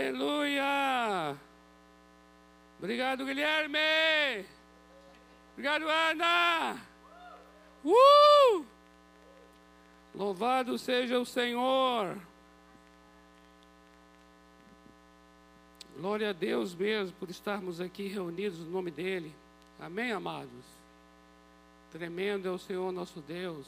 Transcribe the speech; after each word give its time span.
Aleluia! 0.00 1.36
Obrigado, 2.78 3.26
Guilherme! 3.26 4.46
Obrigado, 5.52 5.86
Ana! 5.86 6.80
Uh! 7.84 8.64
Louvado 10.14 10.78
seja 10.78 11.20
o 11.20 11.26
Senhor! 11.26 12.16
Glória 15.98 16.30
a 16.30 16.32
Deus 16.32 16.74
mesmo 16.74 17.14
por 17.18 17.28
estarmos 17.28 17.78
aqui 17.78 18.08
reunidos 18.08 18.58
no 18.58 18.70
nome 18.70 18.90
dEle. 18.90 19.34
Amém, 19.78 20.12
amados? 20.12 20.64
Tremendo 21.92 22.48
é 22.48 22.50
o 22.50 22.58
Senhor 22.58 22.90
nosso 22.90 23.20
Deus. 23.20 23.66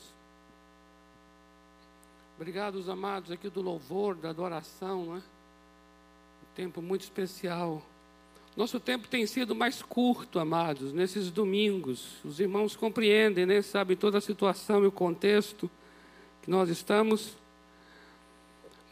Obrigado, 2.36 2.76
os 2.76 2.88
amados 2.88 3.30
aqui 3.30 3.50
do 3.50 3.60
louvor, 3.60 4.14
da 4.14 4.30
adoração, 4.30 5.18
é? 5.18 5.18
Um 5.18 5.41
tempo 6.55 6.82
muito 6.82 7.02
especial. 7.02 7.83
Nosso 8.56 8.79
tempo 8.79 9.09
tem 9.09 9.27
sido 9.27 9.55
mais 9.55 9.80
curto, 9.80 10.38
amados, 10.38 10.93
nesses 10.93 11.30
domingos. 11.30 12.16
Os 12.23 12.38
irmãos 12.38 12.77
compreendem, 12.77 13.47
né? 13.47 13.62
Sabem 13.62 13.97
toda 13.97 14.19
a 14.19 14.20
situação 14.20 14.84
e 14.84 14.87
o 14.87 14.93
contexto 14.93 15.70
que 16.43 16.51
nós 16.51 16.69
estamos. 16.69 17.34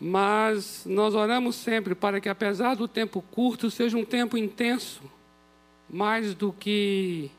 Mas 0.01 0.87
nós 0.87 1.15
oramos 1.15 1.57
sempre 1.57 1.95
para 1.95 2.21
que, 2.21 2.29
apesar 2.29 2.75
do 2.75 2.89
tempo 2.89 3.21
curto, 3.31 3.71
seja 3.71 3.99
um 3.99 4.05
tempo 4.05 4.39
intenso, 4.39 5.03
mais 5.89 6.35
do 6.35 6.53
que 6.53 7.31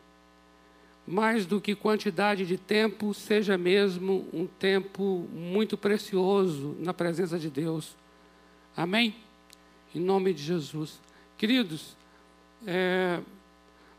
mais 1.08 1.48
do 1.48 1.60
que 1.60 1.76
quantidade 1.76 2.46
de 2.46 2.58
tempo, 2.58 3.14
seja 3.14 3.58
mesmo 3.58 4.28
um 4.32 4.46
tempo 4.46 5.28
muito 5.34 5.76
precioso 5.76 6.76
na 6.80 6.94
presença 6.94 7.40
de 7.40 7.50
Deus. 7.50 7.96
Amém? 8.78 9.16
Em 9.94 10.00
nome 10.00 10.34
de 10.34 10.42
Jesus. 10.42 11.02
Queridos, 11.38 11.98
é, 12.66 13.20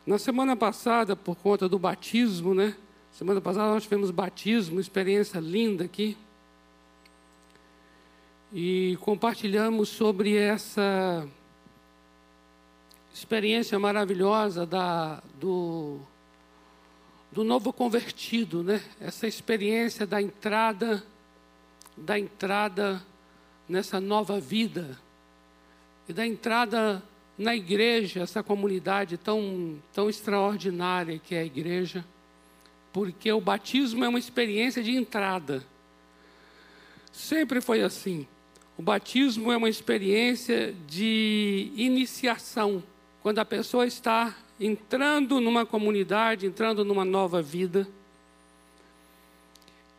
na 0.07 0.17
semana 0.17 0.55
passada, 0.55 1.15
por 1.15 1.35
conta 1.35 1.69
do 1.69 1.77
batismo, 1.77 2.55
né? 2.55 2.75
Semana 3.11 3.39
passada 3.39 3.71
nós 3.71 3.83
tivemos 3.83 4.09
batismo, 4.09 4.79
experiência 4.79 5.39
linda 5.39 5.83
aqui. 5.83 6.17
E 8.51 8.97
compartilhamos 9.01 9.89
sobre 9.89 10.35
essa 10.35 11.27
experiência 13.13 13.77
maravilhosa 13.77 14.65
da, 14.65 15.21
do 15.39 15.99
do 17.31 17.43
novo 17.43 17.71
convertido, 17.71 18.63
né? 18.63 18.81
Essa 18.99 19.27
experiência 19.27 20.07
da 20.07 20.19
entrada, 20.19 21.03
da 21.95 22.17
entrada 22.17 22.99
nessa 23.69 23.99
nova 23.99 24.39
vida 24.39 24.99
e 26.07 26.13
da 26.13 26.25
entrada 26.25 27.01
na 27.37 27.55
igreja, 27.55 28.21
essa 28.21 28.43
comunidade 28.43 29.17
tão 29.17 29.81
tão 29.93 30.09
extraordinária 30.09 31.19
que 31.19 31.33
é 31.33 31.39
a 31.39 31.45
igreja, 31.45 32.05
porque 32.91 33.31
o 33.31 33.41
batismo 33.41 34.03
é 34.03 34.09
uma 34.09 34.19
experiência 34.19 34.83
de 34.83 34.91
entrada. 34.91 35.63
Sempre 37.11 37.61
foi 37.61 37.81
assim. 37.81 38.27
O 38.77 38.81
batismo 38.81 39.51
é 39.51 39.57
uma 39.57 39.69
experiência 39.69 40.73
de 40.87 41.71
iniciação, 41.75 42.83
quando 43.21 43.39
a 43.39 43.45
pessoa 43.45 43.85
está 43.85 44.35
entrando 44.59 45.39
numa 45.39 45.65
comunidade, 45.65 46.45
entrando 46.45 46.83
numa 46.83 47.05
nova 47.05 47.41
vida. 47.41 47.87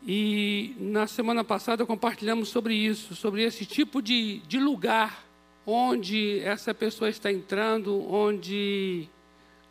E 0.07 0.75
na 0.79 1.07
semana 1.07 1.43
passada 1.43 1.87
compartilhamos 1.87 2.49
sobre 2.49 2.75
isso, 2.75 3.15
sobre 3.15 3.43
esse 3.43 3.65
tipo 3.65 4.03
de, 4.03 4.39
de 4.41 4.59
lugar 4.59 5.23
onde 5.67 6.41
essa 6.41 6.75
pessoa 6.75 7.09
está 7.09 7.33
entrando, 7.33 8.07
onde 8.11 9.09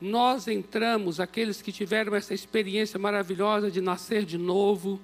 nós 0.02 0.48
entramos, 0.48 1.20
aqueles 1.20 1.62
que 1.62 1.72
tiveram 1.72 2.16
essa 2.16 2.34
experiência 2.34 3.00
maravilhosa 3.00 3.72
de 3.72 3.80
nascer 3.80 4.26
de 4.26 4.38
novo, 4.38 5.00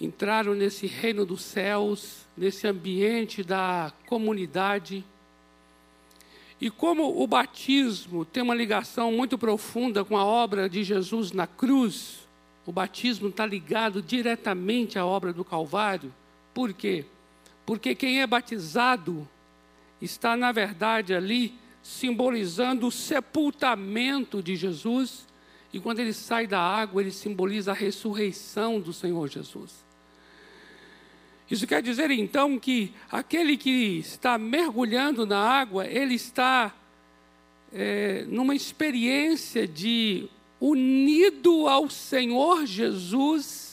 entraram 0.00 0.54
nesse 0.54 0.86
reino 0.86 1.26
dos 1.26 1.42
céus, 1.42 2.26
nesse 2.36 2.66
ambiente 2.66 3.42
da 3.42 3.92
comunidade. 4.06 5.04
E 6.60 6.70
como 6.70 7.22
o 7.22 7.26
batismo 7.26 8.24
tem 8.24 8.42
uma 8.42 8.54
ligação 8.54 9.12
muito 9.12 9.38
profunda 9.38 10.04
com 10.04 10.16
a 10.16 10.24
obra 10.24 10.68
de 10.68 10.82
Jesus 10.82 11.30
na 11.30 11.46
cruz, 11.46 12.26
o 12.66 12.72
batismo 12.72 13.28
está 13.28 13.46
ligado 13.46 14.02
diretamente 14.02 14.98
à 14.98 15.06
obra 15.06 15.32
do 15.32 15.44
Calvário. 15.44 16.12
Por 16.52 16.72
quê? 16.72 17.04
Porque 17.64 17.94
quem 17.94 18.20
é 18.20 18.26
batizado 18.26 19.28
está, 20.00 20.36
na 20.36 20.52
verdade, 20.52 21.14
ali 21.14 21.58
simbolizando 21.82 22.86
o 22.86 22.92
sepultamento 22.92 24.42
de 24.42 24.56
Jesus, 24.56 25.26
e 25.72 25.80
quando 25.80 26.00
ele 26.00 26.12
sai 26.12 26.46
da 26.46 26.60
água, 26.60 27.00
ele 27.00 27.10
simboliza 27.10 27.72
a 27.72 27.74
ressurreição 27.74 28.80
do 28.80 28.92
Senhor 28.92 29.28
Jesus. 29.28 29.86
Isso 31.50 31.66
quer 31.66 31.82
dizer 31.82 32.10
então 32.10 32.58
que 32.58 32.92
aquele 33.10 33.56
que 33.56 33.98
está 33.98 34.36
mergulhando 34.36 35.24
na 35.24 35.38
água, 35.38 35.86
ele 35.86 36.14
está 36.14 36.74
é, 37.72 38.24
numa 38.28 38.54
experiência 38.54 39.66
de 39.66 40.28
unido 40.60 41.66
ao 41.66 41.88
Senhor 41.88 42.66
Jesus. 42.66 43.67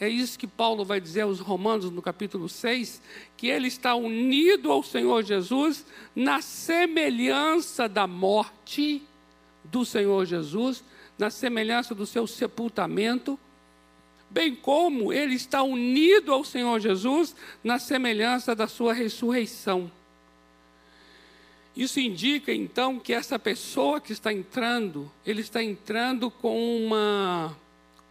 É 0.00 0.08
isso 0.08 0.38
que 0.38 0.46
Paulo 0.46 0.84
vai 0.84 1.00
dizer 1.00 1.20
aos 1.20 1.38
Romanos 1.40 1.90
no 1.90 2.00
capítulo 2.00 2.48
6, 2.48 3.02
que 3.36 3.48
ele 3.48 3.68
está 3.68 3.94
unido 3.94 4.72
ao 4.72 4.82
Senhor 4.82 5.22
Jesus 5.22 5.84
na 6.16 6.40
semelhança 6.40 7.86
da 7.86 8.06
morte 8.06 9.02
do 9.62 9.84
Senhor 9.84 10.24
Jesus, 10.24 10.82
na 11.18 11.28
semelhança 11.28 11.94
do 11.94 12.06
seu 12.06 12.26
sepultamento 12.26 13.38
bem 14.30 14.54
como 14.54 15.12
ele 15.12 15.34
está 15.34 15.62
unido 15.62 16.32
ao 16.32 16.44
Senhor 16.44 16.78
Jesus 16.78 17.34
na 17.64 17.78
semelhança 17.78 18.54
da 18.54 18.68
sua 18.68 18.94
ressurreição. 18.94 19.90
Isso 21.76 21.98
indica 21.98 22.52
então 22.52 22.98
que 22.98 23.12
essa 23.12 23.38
pessoa 23.38 24.00
que 24.00 24.12
está 24.12 24.32
entrando, 24.32 25.10
ele 25.26 25.40
está 25.40 25.62
entrando 25.62 26.30
com 26.30 26.84
uma 26.84 27.56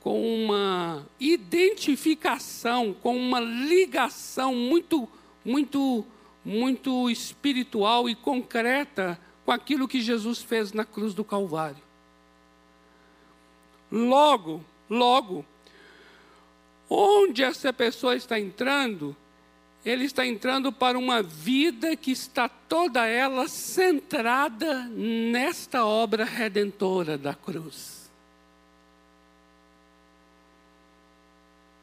com 0.01 0.21
uma 0.21 1.05
identificação, 1.19 2.93
com 2.93 3.17
uma 3.17 3.39
ligação 3.39 4.55
muito 4.55 5.07
muito 5.43 6.05
muito 6.43 7.09
espiritual 7.09 8.09
e 8.09 8.15
concreta 8.15 9.19
com 9.45 9.51
aquilo 9.51 9.87
que 9.87 10.01
Jesus 10.01 10.41
fez 10.41 10.71
na 10.71 10.85
cruz 10.85 11.13
do 11.13 11.23
Calvário. 11.23 11.83
Logo, 13.91 14.63
logo, 14.89 15.45
Onde 16.89 17.43
essa 17.43 17.71
pessoa 17.71 18.15
está 18.15 18.39
entrando? 18.39 19.15
Ele 19.85 20.05
está 20.05 20.25
entrando 20.25 20.73
para 20.73 20.97
uma 20.97 21.21
vida 21.21 21.95
que 21.95 22.11
está 22.11 22.49
toda 22.49 23.05
ela 23.05 23.47
centrada 23.47 24.85
nesta 24.85 25.85
obra 25.85 26.25
redentora 26.25 27.17
da 27.17 27.33
cruz. 27.35 27.98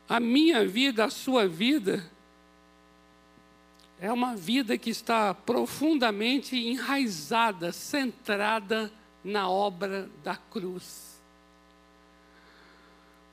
A 0.09 0.21
minha 0.21 0.67
vida, 0.67 1.05
a 1.05 1.11
sua 1.11 1.49
vida, 1.49 2.05
é 4.01 4.13
uma 4.13 4.37
vida 4.37 4.77
que 4.77 4.91
está 4.91 5.35
profundamente 5.35 6.57
enraizada, 6.57 7.73
centrada 7.73 8.93
na 9.25 9.49
obra 9.49 10.09
da 10.23 10.37
cruz. 10.37 11.17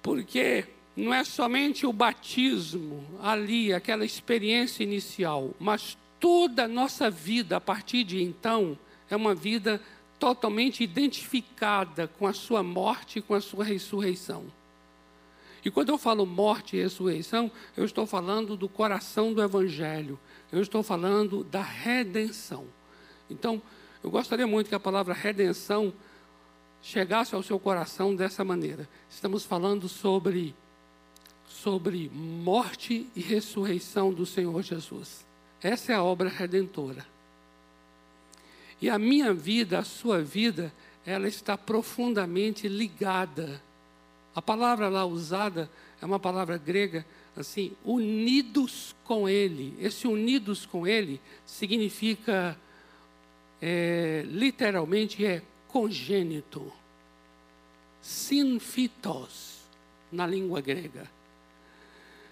Porque 0.01 0.65
não 0.95 1.13
é 1.13 1.23
somente 1.23 1.85
o 1.85 1.93
batismo 1.93 3.05
ali, 3.21 3.73
aquela 3.73 4.05
experiência 4.05 4.83
inicial, 4.83 5.53
mas 5.59 5.97
toda 6.19 6.63
a 6.63 6.67
nossa 6.67 7.09
vida 7.09 7.57
a 7.57 7.61
partir 7.61 8.03
de 8.03 8.21
então 8.21 8.77
é 9.09 9.15
uma 9.15 9.35
vida 9.35 9.81
totalmente 10.17 10.83
identificada 10.83 12.07
com 12.07 12.25
a 12.25 12.33
sua 12.33 12.63
morte 12.63 13.19
e 13.19 13.21
com 13.21 13.33
a 13.33 13.41
sua 13.41 13.63
ressurreição. 13.63 14.45
E 15.63 15.71
quando 15.71 15.89
eu 15.89 15.97
falo 15.97 16.25
morte 16.25 16.75
e 16.75 16.81
ressurreição, 16.81 17.49
eu 17.75 17.85
estou 17.85 18.05
falando 18.05 18.57
do 18.57 18.67
coração 18.67 19.33
do 19.33 19.41
Evangelho, 19.41 20.19
eu 20.51 20.61
estou 20.61 20.83
falando 20.83 21.43
da 21.43 21.61
redenção. 21.61 22.65
Então, 23.29 23.61
eu 24.03 24.11
gostaria 24.11 24.45
muito 24.45 24.67
que 24.67 24.75
a 24.75 24.79
palavra 24.79 25.13
redenção 25.13 25.93
chegasse 26.81 27.33
ao 27.33 27.41
seu 27.41 27.57
coração 27.57 28.13
dessa 28.13 28.43
maneira. 28.43 28.89
Estamos 29.09 29.45
falando 29.45 29.87
sobre 29.87 30.53
sobre 31.47 32.09
morte 32.13 33.07
e 33.15 33.21
ressurreição 33.21 34.11
do 34.11 34.25
Senhor 34.25 34.61
Jesus. 34.61 35.25
Essa 35.61 35.93
é 35.93 35.95
a 35.95 36.03
obra 36.03 36.27
redentora. 36.27 37.05
E 38.81 38.89
a 38.89 38.99
minha 38.99 39.33
vida, 39.33 39.79
a 39.79 39.83
sua 39.83 40.21
vida, 40.21 40.73
ela 41.05 41.25
está 41.25 41.57
profundamente 41.57 42.67
ligada. 42.67 43.61
A 44.35 44.41
palavra 44.41 44.89
lá 44.89 45.05
usada 45.05 45.69
é 46.01 46.05
uma 46.05 46.19
palavra 46.19 46.57
grega, 46.57 47.05
assim, 47.35 47.73
unidos 47.85 48.95
com 49.03 49.29
Ele. 49.29 49.75
Esse 49.79 50.07
unidos 50.07 50.65
com 50.65 50.87
Ele 50.87 51.21
significa, 51.45 52.57
é, 53.61 54.23
literalmente, 54.25 55.25
é 55.25 55.41
congênito. 55.67 56.71
Sinfitos, 58.01 59.61
na 60.11 60.27
língua 60.27 60.61
grega. 60.61 61.09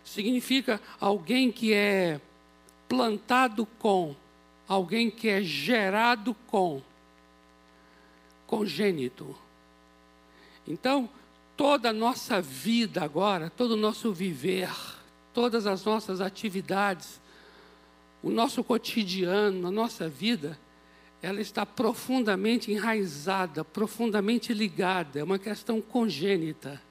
Significa 0.03 0.81
alguém 0.99 1.51
que 1.51 1.73
é 1.73 2.19
plantado 2.89 3.65
com, 3.79 4.15
alguém 4.67 5.09
que 5.09 5.29
é 5.29 5.41
gerado 5.41 6.33
com, 6.47 6.81
congênito. 8.45 9.33
Então, 10.67 11.09
toda 11.61 11.91
a 11.91 11.93
nossa 11.93 12.41
vida 12.41 13.03
agora, 13.03 13.47
todo 13.47 13.73
o 13.73 13.77
nosso 13.77 14.11
viver, 14.11 14.67
todas 15.31 15.67
as 15.67 15.85
nossas 15.85 16.19
atividades, 16.19 17.21
o 18.23 18.31
nosso 18.31 18.63
cotidiano, 18.63 19.67
a 19.67 19.69
nossa 19.69 20.09
vida, 20.09 20.57
ela 21.21 21.39
está 21.39 21.63
profundamente 21.63 22.71
enraizada, 22.71 23.63
profundamente 23.63 24.55
ligada, 24.55 25.19
é 25.19 25.23
uma 25.23 25.37
questão 25.37 25.79
congênita. 25.79 26.81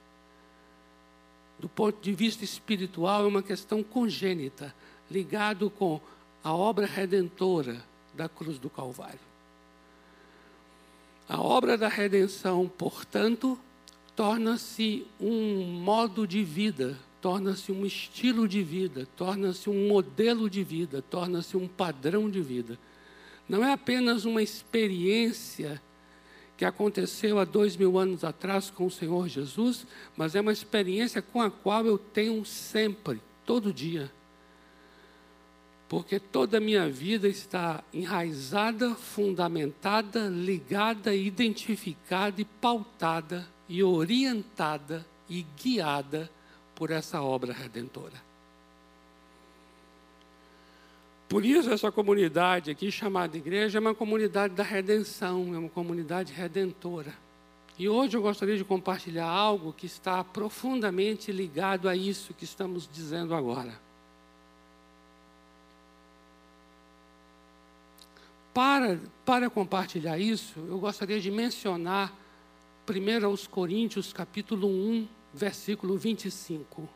Do 1.59 1.69
ponto 1.69 2.01
de 2.01 2.13
vista 2.13 2.45
espiritual, 2.45 3.25
é 3.25 3.27
uma 3.27 3.43
questão 3.43 3.83
congênita, 3.83 4.73
ligado 5.11 5.69
com 5.69 6.01
a 6.45 6.55
obra 6.55 6.87
redentora 6.87 7.85
da 8.15 8.29
cruz 8.29 8.57
do 8.57 8.71
Calvário. 8.71 9.19
A 11.29 11.41
obra 11.41 11.77
da 11.77 11.89
redenção, 11.89 12.69
portanto, 12.69 13.59
torna-se 14.21 15.07
um 15.19 15.65
modo 15.65 16.27
de 16.27 16.45
vida, 16.45 16.99
torna-se 17.23 17.73
um 17.73 17.87
estilo 17.87 18.47
de 18.47 18.63
vida, 18.63 19.09
torna-se 19.17 19.71
um 19.71 19.89
modelo 19.89 20.51
de 20.51 20.63
vida, 20.63 21.01
torna-se 21.01 21.57
um 21.57 21.67
padrão 21.67 22.29
de 22.29 22.43
vida 22.43 22.79
não 23.51 23.65
é 23.65 23.73
apenas 23.73 24.25
uma 24.25 24.41
experiência 24.41 25.83
que 26.57 26.65
aconteceu 26.65 27.41
há 27.41 27.45
dois 27.45 27.77
mil 27.77 27.99
anos 27.99 28.23
atrás 28.23 28.71
com 28.71 28.87
o 28.87 28.91
Senhor 28.91 29.27
Jesus, 29.29 29.85
mas 30.17 30.37
é 30.37 30.41
uma 30.41 30.53
experiência 30.53 31.21
com 31.21 31.43
a 31.43 31.51
qual 31.51 31.85
eu 31.85 31.99
tenho 31.99 32.45
sempre, 32.45 33.21
todo 33.45 33.73
dia. 33.73 34.09
Porque 35.89 36.21
toda 36.21 36.59
a 36.59 36.61
minha 36.61 36.89
vida 36.89 37.27
está 37.27 37.83
enraizada, 37.93 38.95
fundamentada, 38.95 40.29
ligada, 40.29 41.13
identificada 41.13 42.41
e 42.41 42.45
pautada 42.45 43.49
e 43.71 43.85
orientada 43.85 45.07
e 45.29 45.47
guiada 45.57 46.29
por 46.75 46.91
essa 46.91 47.23
obra 47.23 47.53
redentora. 47.53 48.21
Por 51.29 51.45
isso, 51.45 51.71
essa 51.71 51.93
comunidade 51.93 52.73
aqui, 52.73 52.91
chamada 52.91 53.37
igreja, 53.37 53.79
é 53.79 53.81
uma 53.81 53.95
comunidade 53.95 54.55
da 54.55 54.65
redenção, 54.65 55.55
é 55.55 55.59
uma 55.59 55.69
comunidade 55.69 56.33
redentora. 56.33 57.15
E 57.79 57.89
hoje 57.89 58.17
eu 58.17 58.23
gostaria 58.23 58.57
de 58.57 58.65
compartilhar 58.65 59.29
algo 59.29 59.73
que 59.73 59.87
está 59.87 60.25
profundamente 60.25 61.31
ligado 61.31 61.89
a 61.89 61.95
isso 61.95 62.35
que 62.35 62.43
estamos 62.43 62.91
dizendo 62.93 63.37
agora. 63.37 63.73
Para, 68.53 69.01
para 69.25 69.49
compartilhar 69.49 70.19
isso, 70.19 70.59
eu 70.59 70.81
gostaria 70.81 71.21
de 71.21 71.31
mencionar 71.31 72.13
1 72.89 73.25
aos 73.25 73.47
Coríntios, 73.47 74.13
capítulo 74.13 74.69
1, 74.69 75.09
versículo 75.33 75.97
25. 75.97 76.89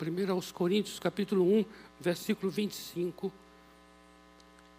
1 0.00 0.32
aos 0.32 0.52
Coríntios, 0.52 0.98
capítulo 0.98 1.44
1, 1.44 1.64
versículo 2.00 2.50
25 2.50 3.32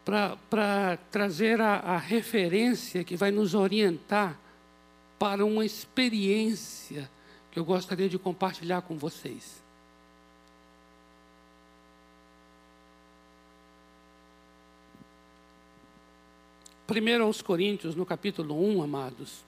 para 0.05 0.97
trazer 1.09 1.59
a, 1.59 1.77
a 1.77 1.97
referência 1.97 3.03
que 3.03 3.17
vai 3.17 3.31
nos 3.31 3.55
orientar 3.55 4.39
para 5.17 5.43
uma 5.43 5.65
experiência 5.65 7.09
que 7.51 7.57
eu 7.57 7.65
gostaria 7.65 8.07
de 8.07 8.19
compartilhar 8.19 8.83
com 8.83 8.97
vocês. 8.97 9.63
Primeiro 16.85 17.23
aos 17.23 17.41
Coríntios, 17.41 17.95
no 17.95 18.05
capítulo 18.05 18.63
1, 18.77 18.83
amados, 18.83 19.43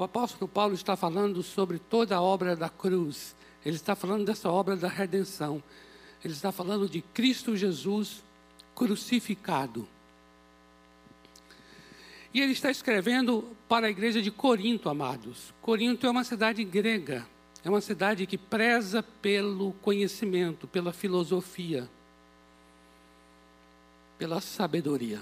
o 0.00 0.04
apóstolo 0.04 0.48
Paulo 0.48 0.72
está 0.72 0.96
falando 0.96 1.42
sobre 1.42 1.78
toda 1.78 2.16
a 2.16 2.22
obra 2.22 2.56
da 2.56 2.70
cruz. 2.70 3.36
Ele 3.62 3.76
está 3.76 3.94
falando 3.94 4.24
dessa 4.24 4.50
obra 4.50 4.74
da 4.74 4.88
redenção. 4.88 5.62
Ele 6.24 6.32
está 6.32 6.50
falando 6.50 6.88
de 6.88 7.02
Cristo 7.02 7.54
Jesus 7.54 8.24
crucificado. 8.74 9.86
E 12.32 12.40
ele 12.40 12.52
está 12.52 12.70
escrevendo 12.70 13.44
para 13.68 13.88
a 13.88 13.90
igreja 13.90 14.22
de 14.22 14.30
Corinto, 14.30 14.88
amados. 14.88 15.52
Corinto 15.60 16.06
é 16.06 16.10
uma 16.10 16.24
cidade 16.24 16.64
grega, 16.64 17.26
é 17.62 17.68
uma 17.68 17.82
cidade 17.82 18.24
que 18.24 18.38
preza 18.38 19.02
pelo 19.02 19.74
conhecimento, 19.82 20.66
pela 20.66 20.94
filosofia, 20.94 21.86
pela 24.16 24.40
sabedoria. 24.40 25.20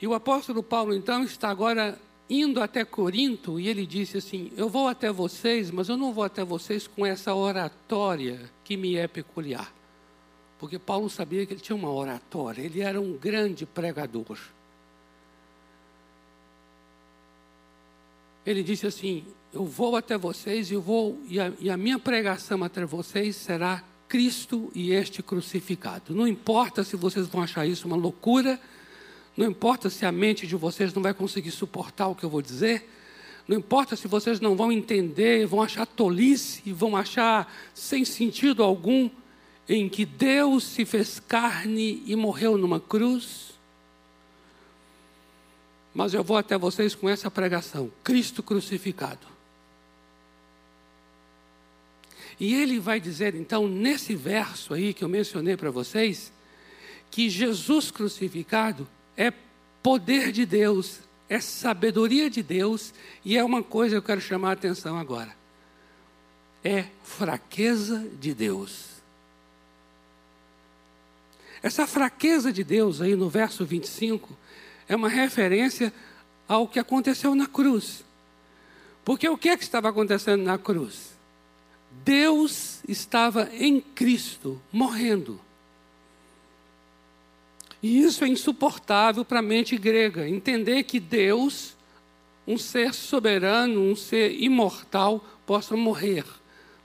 E 0.00 0.06
o 0.06 0.14
apóstolo 0.14 0.62
Paulo, 0.62 0.94
então, 0.94 1.24
está 1.24 1.50
agora 1.50 1.98
indo 2.30 2.62
até 2.62 2.84
Corinto 2.84 3.58
e 3.58 3.68
ele 3.68 3.84
disse 3.84 4.18
assim: 4.18 4.52
Eu 4.56 4.68
vou 4.68 4.86
até 4.86 5.10
vocês, 5.10 5.70
mas 5.70 5.88
eu 5.88 5.96
não 5.96 6.12
vou 6.12 6.22
até 6.22 6.44
vocês 6.44 6.86
com 6.86 7.04
essa 7.04 7.34
oratória 7.34 8.48
que 8.62 8.76
me 8.76 8.94
é 8.94 9.08
peculiar. 9.08 9.74
Porque 10.58 10.78
Paulo 10.78 11.10
sabia 11.10 11.44
que 11.44 11.54
ele 11.54 11.60
tinha 11.60 11.74
uma 11.74 11.90
oratória, 11.90 12.62
ele 12.62 12.80
era 12.80 13.00
um 13.00 13.14
grande 13.14 13.66
pregador. 13.66 14.38
Ele 18.46 18.62
disse 18.62 18.86
assim: 18.86 19.24
Eu 19.52 19.66
vou 19.66 19.96
até 19.96 20.16
vocês 20.16 20.70
e 20.70 20.76
vou 20.76 21.20
e 21.26 21.40
a, 21.40 21.52
e 21.58 21.68
a 21.68 21.76
minha 21.76 21.98
pregação 21.98 22.62
até 22.62 22.84
vocês 22.84 23.34
será 23.34 23.82
Cristo 24.08 24.70
e 24.74 24.92
este 24.92 25.22
crucificado. 25.22 26.14
Não 26.14 26.26
importa 26.26 26.84
se 26.84 26.96
vocês 26.96 27.26
vão 27.26 27.42
achar 27.42 27.66
isso 27.66 27.86
uma 27.86 27.96
loucura, 27.96 28.60
não 29.36 29.46
importa 29.46 29.88
se 29.88 30.04
a 30.04 30.12
mente 30.12 30.46
de 30.46 30.56
vocês 30.56 30.92
não 30.92 31.02
vai 31.02 31.14
conseguir 31.14 31.50
suportar 31.50 32.08
o 32.08 32.14
que 32.14 32.24
eu 32.24 32.30
vou 32.30 32.42
dizer, 32.42 32.88
não 33.46 33.56
importa 33.58 33.96
se 33.96 34.06
vocês 34.06 34.38
não 34.38 34.54
vão 34.54 34.70
entender, 34.70 35.46
vão 35.46 35.60
achar 35.60 35.84
tolice, 35.86 36.72
vão 36.72 36.96
achar 36.96 37.52
sem 37.74 38.04
sentido 38.04 38.62
algum, 38.62 39.10
em 39.68 39.88
que 39.88 40.04
Deus 40.04 40.64
se 40.64 40.84
fez 40.84 41.20
carne 41.20 42.02
e 42.06 42.14
morreu 42.14 42.56
numa 42.56 42.78
cruz. 42.78 43.50
Mas 45.92 46.14
eu 46.14 46.22
vou 46.22 46.36
até 46.36 46.56
vocês 46.56 46.94
com 46.94 47.08
essa 47.08 47.30
pregação: 47.30 47.90
Cristo 48.04 48.42
crucificado. 48.42 49.26
E 52.38 52.54
ele 52.54 52.78
vai 52.78 53.00
dizer, 53.00 53.34
então, 53.34 53.68
nesse 53.68 54.14
verso 54.14 54.72
aí 54.72 54.94
que 54.94 55.04
eu 55.04 55.08
mencionei 55.08 55.56
para 55.56 55.70
vocês, 55.70 56.32
que 57.10 57.28
Jesus 57.28 57.90
crucificado 57.90 58.88
é 59.20 59.30
poder 59.82 60.32
de 60.32 60.46
Deus, 60.46 61.00
é 61.28 61.38
sabedoria 61.40 62.30
de 62.30 62.42
Deus, 62.42 62.94
e 63.22 63.36
é 63.36 63.44
uma 63.44 63.62
coisa 63.62 63.96
que 63.96 63.98
eu 63.98 64.02
quero 64.02 64.20
chamar 64.22 64.48
a 64.48 64.52
atenção 64.54 64.98
agora: 64.98 65.36
é 66.64 66.86
fraqueza 67.04 68.08
de 68.18 68.32
Deus. 68.32 68.88
Essa 71.62 71.86
fraqueza 71.86 72.50
de 72.50 72.64
Deus 72.64 73.02
aí 73.02 73.14
no 73.14 73.28
verso 73.28 73.66
25 73.66 74.34
é 74.88 74.96
uma 74.96 75.10
referência 75.10 75.92
ao 76.48 76.66
que 76.66 76.78
aconteceu 76.78 77.34
na 77.34 77.46
cruz. 77.46 78.02
Porque 79.04 79.28
o 79.28 79.36
que, 79.36 79.50
é 79.50 79.56
que 79.58 79.62
estava 79.62 79.90
acontecendo 79.90 80.42
na 80.42 80.56
cruz? 80.56 81.10
Deus 82.02 82.80
estava 82.88 83.50
em 83.52 83.82
Cristo, 83.82 84.58
morrendo. 84.72 85.38
E 87.82 88.00
isso 88.02 88.24
é 88.24 88.28
insuportável 88.28 89.24
para 89.24 89.38
a 89.38 89.42
mente 89.42 89.76
grega. 89.76 90.28
Entender 90.28 90.82
que 90.82 91.00
Deus, 91.00 91.76
um 92.46 92.58
ser 92.58 92.92
soberano, 92.92 93.80
um 93.80 93.96
ser 93.96 94.32
imortal, 94.40 95.24
possa 95.46 95.76
morrer, 95.76 96.24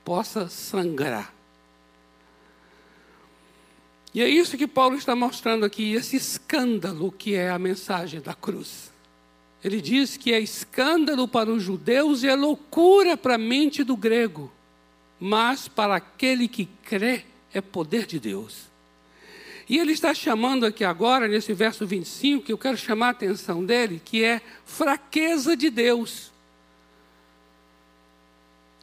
possa 0.04 0.48
sangrar. 0.48 1.34
E 4.14 4.22
é 4.22 4.30
isso 4.30 4.58
que 4.58 4.66
Paulo 4.66 4.96
está 4.96 5.14
mostrando 5.14 5.66
aqui, 5.66 5.94
esse 5.94 6.16
escândalo 6.16 7.12
que 7.12 7.36
é 7.36 7.50
a 7.50 7.60
mensagem 7.60 8.22
da 8.22 8.34
cruz. 8.34 8.90
Ele 9.62 9.82
diz 9.82 10.16
que 10.16 10.32
é 10.32 10.40
escândalo 10.40 11.28
para 11.28 11.52
os 11.52 11.62
judeus 11.62 12.24
e 12.24 12.28
é 12.30 12.36
loucura 12.36 13.18
para 13.18 13.36
a 13.36 13.38
mente 13.38 13.84
do 13.84 13.98
grego, 13.98 14.50
mas 15.20 15.68
para 15.68 15.96
aquele 15.96 16.48
que 16.48 16.66
crê 16.84 17.26
é 17.54 17.60
poder 17.60 18.06
de 18.06 18.18
Deus. 18.18 18.70
E 19.68 19.78
ele 19.80 19.94
está 19.94 20.14
chamando 20.14 20.66
aqui 20.66 20.84
agora, 20.84 21.28
nesse 21.28 21.54
verso 21.54 21.88
25, 21.88 22.46
que 22.46 22.54
eu 22.54 22.58
quero 22.58 22.78
chamar 22.78 23.08
a 23.08 23.12
atenção 23.12 23.66
dele, 23.66 24.02
que 24.04 24.24
é 24.24 24.42
fraqueza 24.64 25.58
de 25.58 25.70
Deus. 25.70 26.32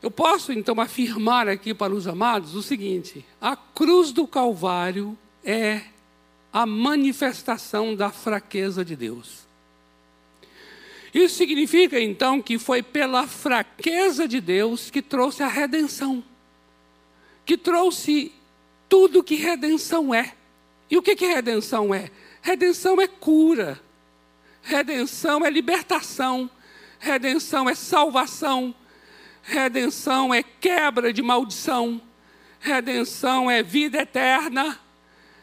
Eu 0.03 0.11
posso 0.11 0.53
então 0.53 0.81
afirmar 0.81 1.49
aqui 1.49 1.73
para 1.73 1.95
os 1.95 2.09
amados 2.09 2.57
o 2.57 2.63
seguinte: 2.63 3.25
a 3.41 3.55
cruz 3.55 4.11
do 4.11 4.27
Calvário 4.27 5.17
é 5.45 5.83
a 6.53 6.67
manifestação 6.67 7.95
da 7.95 8.11
fraqueza 8.11 8.85
de 8.85 8.97
Deus. 8.97 9.43
Isso 11.15 11.37
significa 11.37 12.01
então 12.01 12.43
que 12.43 12.59
foi 12.59 12.83
pela 12.83 13.29
fraqueza 13.29 14.27
de 14.27 14.41
Deus 14.41 14.91
que 14.91 15.01
trouxe 15.01 15.43
a 15.43 15.49
redenção, 15.49 16.25
que 17.47 17.57
trouxe 17.57 18.33
tudo 18.89 19.23
que 19.23 19.37
redenção 19.37 20.13
é. 20.13 20.35
E 20.91 20.97
o 20.97 21.03
que, 21.03 21.17
que 21.17 21.27
redenção 21.27 21.95
é? 21.95 22.11
Redenção 22.41 23.01
é 23.01 23.07
cura, 23.07 23.81
redenção 24.63 25.45
é 25.45 25.51
libertação, 25.51 26.51
redenção 26.99 27.69
é 27.69 27.75
salvação, 27.75 28.75
redenção 29.43 30.35
é 30.35 30.43
quebra 30.43 31.13
de 31.13 31.23
maldição, 31.23 32.01
redenção 32.61 33.51
é 33.51 33.63
vida 33.63 33.99
eterna, 33.99 34.79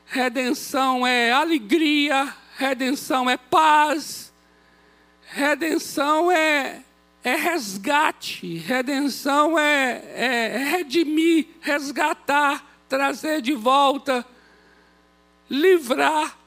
redenção 0.05 1.05
é 1.05 1.31
alegria, 1.31 2.33
redenção 2.57 3.29
é 3.29 3.37
paz, 3.37 4.33
redenção 5.21 6.31
é, 6.31 6.81
é 7.23 7.35
resgate, 7.35 8.57
redenção 8.57 9.57
é, 9.57 10.03
é, 10.15 10.51
é 10.55 10.57
redimir, 10.57 11.47
resgatar, 11.61 12.65
trazer 12.87 13.41
de 13.41 13.53
volta, 13.53 14.25
livrar, 15.49 16.37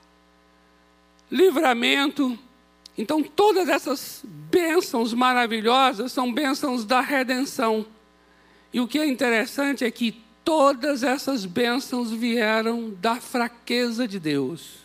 livramento. 1.30 2.38
Então, 2.96 3.22
todas 3.22 3.68
essas 3.68 4.22
bênçãos 4.24 5.12
maravilhosas 5.14 6.12
são 6.12 6.32
bênçãos 6.32 6.84
da 6.84 7.00
redenção. 7.00 7.86
E 8.72 8.80
o 8.80 8.86
que 8.86 8.98
é 8.98 9.06
interessante 9.06 9.84
é 9.84 9.90
que 9.90 10.22
todas 10.44 11.02
essas 11.02 11.44
bênçãos 11.44 12.10
vieram 12.10 12.90
da 12.90 13.16
fraqueza 13.16 14.06
de 14.06 14.18
Deus. 14.18 14.82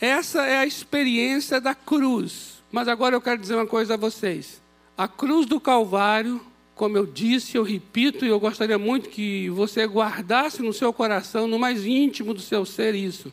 Essa 0.00 0.44
é 0.44 0.58
a 0.58 0.66
experiência 0.66 1.60
da 1.60 1.74
cruz. 1.74 2.62
Mas 2.70 2.88
agora 2.88 3.14
eu 3.14 3.20
quero 3.20 3.40
dizer 3.40 3.54
uma 3.54 3.66
coisa 3.66 3.94
a 3.94 3.96
vocês. 3.96 4.60
A 4.98 5.06
cruz 5.06 5.46
do 5.46 5.60
Calvário, 5.60 6.44
como 6.74 6.96
eu 6.96 7.06
disse, 7.06 7.56
eu 7.56 7.62
repito, 7.62 8.24
e 8.24 8.28
eu 8.28 8.40
gostaria 8.40 8.78
muito 8.78 9.08
que 9.08 9.48
você 9.50 9.86
guardasse 9.86 10.60
no 10.60 10.72
seu 10.72 10.92
coração, 10.92 11.46
no 11.46 11.58
mais 11.58 11.86
íntimo 11.86 12.34
do 12.34 12.40
seu 12.40 12.66
ser, 12.66 12.94
isso. 12.94 13.32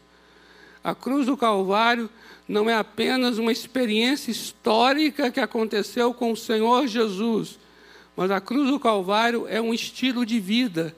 A 0.84 0.94
cruz 0.94 1.26
do 1.26 1.36
Calvário 1.36 2.10
não 2.48 2.70
é 2.70 2.76
apenas 2.76 3.38
uma 3.38 3.52
experiência 3.52 4.30
histórica 4.30 5.32
que 5.32 5.40
aconteceu 5.40 6.14
com 6.14 6.32
o 6.32 6.38
Senhor 6.38 6.86
Jesus, 6.88 7.58
mas 8.16 8.30
a 8.30 8.40
cruz 8.40 8.70
do 8.70 8.80
Calvário 8.80 9.48
é 9.48 9.60
um 9.60 9.74
estilo 9.74 10.26
de 10.26 10.40
vida. 10.40 10.96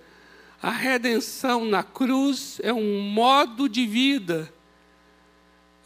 A 0.61 0.71
redenção 0.71 1.65
na 1.65 1.83
cruz 1.83 2.59
é 2.63 2.73
um 2.73 3.01
modo 3.01 3.69
de 3.69 3.85
vida, 3.85 4.51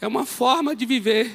é 0.00 0.06
uma 0.06 0.24
forma 0.24 0.74
de 0.74 0.86
viver. 0.86 1.32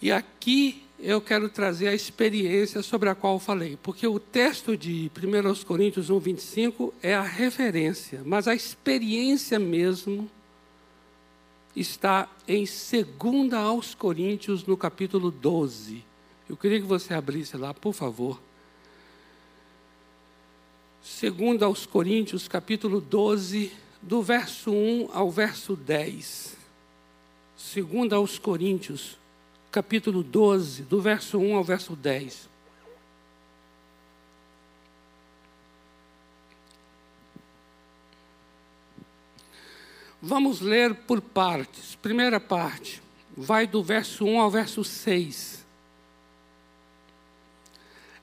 E 0.00 0.10
aqui 0.10 0.82
eu 1.02 1.20
quero 1.20 1.48
trazer 1.48 1.88
a 1.88 1.94
experiência 1.94 2.82
sobre 2.82 3.08
a 3.08 3.14
qual 3.14 3.38
falei, 3.38 3.78
porque 3.82 4.06
o 4.06 4.20
texto 4.20 4.76
de 4.76 5.10
1 5.16 5.64
Coríntios 5.64 6.10
1, 6.10 6.18
25 6.18 6.94
é 7.02 7.14
a 7.14 7.22
referência, 7.22 8.22
mas 8.24 8.46
a 8.46 8.54
experiência 8.54 9.58
mesmo 9.58 10.30
está 11.74 12.28
em 12.46 12.64
2 12.64 13.52
aos 13.54 13.94
Coríntios, 13.94 14.64
no 14.66 14.76
capítulo 14.76 15.30
12. 15.30 16.04
Eu 16.48 16.56
queria 16.56 16.80
que 16.80 16.86
você 16.86 17.14
abrisse 17.14 17.56
lá, 17.56 17.72
por 17.72 17.94
favor. 17.94 18.40
Segundo 21.02 21.64
aos 21.64 21.86
Coríntios, 21.86 22.46
capítulo 22.46 23.00
12, 23.00 23.72
do 24.02 24.22
verso 24.22 24.70
1 24.70 25.08
ao 25.12 25.30
verso 25.30 25.74
10. 25.76 26.56
Segundo 27.56 28.14
aos 28.14 28.38
Coríntios, 28.38 29.18
capítulo 29.70 30.22
12, 30.22 30.82
do 30.82 31.00
verso 31.00 31.38
1 31.38 31.56
ao 31.56 31.62
verso 31.62 31.94
10. 31.94 32.48
Vamos 40.20 40.60
ler 40.60 40.94
por 40.94 41.20
partes. 41.20 41.94
Primeira 41.94 42.38
parte, 42.38 43.02
vai 43.36 43.66
do 43.66 43.82
verso 43.82 44.24
1 44.24 44.40
ao 44.40 44.50
verso 44.50 44.84
6. 44.84 45.64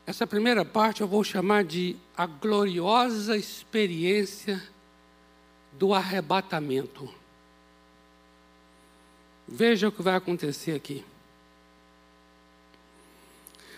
Essa 0.05 0.27
primeira 0.27 0.63
parte 0.63 1.01
eu 1.01 1.07
vou 1.07 1.23
chamar 1.23 1.63
de 1.63 1.95
a 2.15 2.25
gloriosa 2.25 3.35
experiência 3.35 4.61
do 5.73 5.93
arrebatamento. 5.93 7.13
Veja 9.47 9.87
o 9.87 9.91
que 9.91 10.01
vai 10.01 10.15
acontecer 10.15 10.73
aqui. 10.73 11.03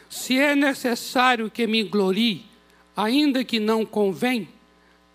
Se 0.09 0.39
é 0.39 0.55
necessário 0.55 1.51
que 1.51 1.67
me 1.67 1.83
glorie, 1.83 2.45
ainda 2.97 3.43
que 3.43 3.59
não 3.59 3.85
convém, 3.85 4.49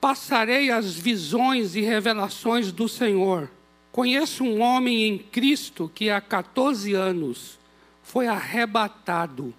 passarei 0.00 0.70
as 0.70 0.94
visões 0.94 1.74
e 1.74 1.80
revelações 1.80 2.70
do 2.70 2.88
Senhor. 2.88 3.50
Conheço 3.90 4.44
um 4.44 4.60
homem 4.60 5.04
em 5.08 5.18
Cristo 5.18 5.90
que 5.94 6.10
há 6.10 6.20
14 6.20 6.94
anos 6.94 7.58
foi 8.02 8.26
arrebatado 8.26 9.52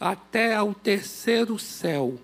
até 0.00 0.54
ao 0.54 0.74
terceiro 0.74 1.58
céu. 1.58 2.18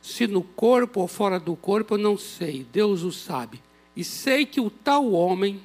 Se 0.00 0.26
no 0.26 0.42
corpo 0.42 1.00
ou 1.00 1.08
fora 1.08 1.40
do 1.40 1.56
corpo, 1.56 1.94
eu 1.94 1.98
não 1.98 2.16
sei, 2.16 2.66
Deus 2.72 3.02
o 3.02 3.10
sabe. 3.10 3.60
E 3.96 4.04
sei 4.04 4.46
que 4.46 4.60
o 4.60 4.70
tal 4.70 5.10
homem, 5.12 5.60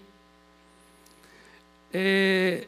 é, 1.93 2.67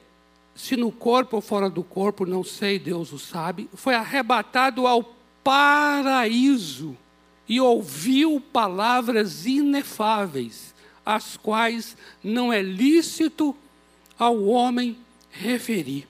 se 0.56 0.78
no 0.78 0.92
corpo 0.92 1.36
ou 1.36 1.42
fora 1.42 1.70
do 1.70 1.84
corpo, 1.84 2.26
não 2.26 2.44
sei, 2.44 2.80
Deus 2.80 3.12
o 3.12 3.20
sabe, 3.20 3.70
foi 3.74 3.94
arrebatado 3.94 4.88
ao 4.88 5.04
paraíso 5.44 6.98
e 7.48 7.60
ouviu 7.60 8.42
palavras 8.54 9.46
inefáveis, 9.46 10.74
as 11.06 11.38
quais 11.38 11.96
não 12.24 12.52
é 12.52 12.62
lícito 12.62 13.56
ao 14.18 14.44
homem 14.46 14.98
referir. 15.30 16.08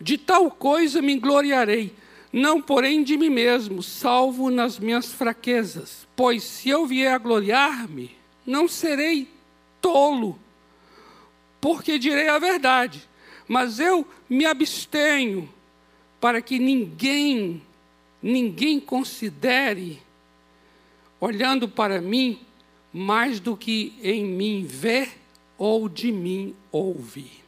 De 0.00 0.18
tal 0.18 0.50
coisa 0.50 1.00
me 1.00 1.16
gloriarei, 1.16 1.94
não 2.32 2.60
porém 2.60 3.04
de 3.04 3.16
mim 3.16 3.30
mesmo, 3.30 3.82
salvo 3.82 4.50
nas 4.50 4.78
minhas 4.80 5.12
fraquezas. 5.12 6.08
Pois 6.16 6.42
se 6.42 6.68
eu 6.68 6.86
vier 6.86 7.14
a 7.14 7.18
gloriar-me, 7.18 8.10
não 8.44 8.66
serei 8.66 9.28
tolo, 9.80 10.38
porque 11.62 11.96
direi 11.96 12.28
a 12.28 12.40
verdade. 12.40 13.08
Mas 13.46 13.78
eu 13.78 14.04
me 14.28 14.44
abstenho 14.44 15.48
para 16.20 16.42
que 16.42 16.58
ninguém, 16.58 17.62
ninguém 18.20 18.80
considere, 18.80 20.02
olhando 21.20 21.68
para 21.68 22.00
mim, 22.00 22.40
mais 22.92 23.38
do 23.38 23.56
que 23.56 23.94
em 24.02 24.24
mim 24.24 24.66
vê 24.68 25.08
ou 25.56 25.88
de 25.88 26.10
mim 26.10 26.54
ouvir. 26.72 27.40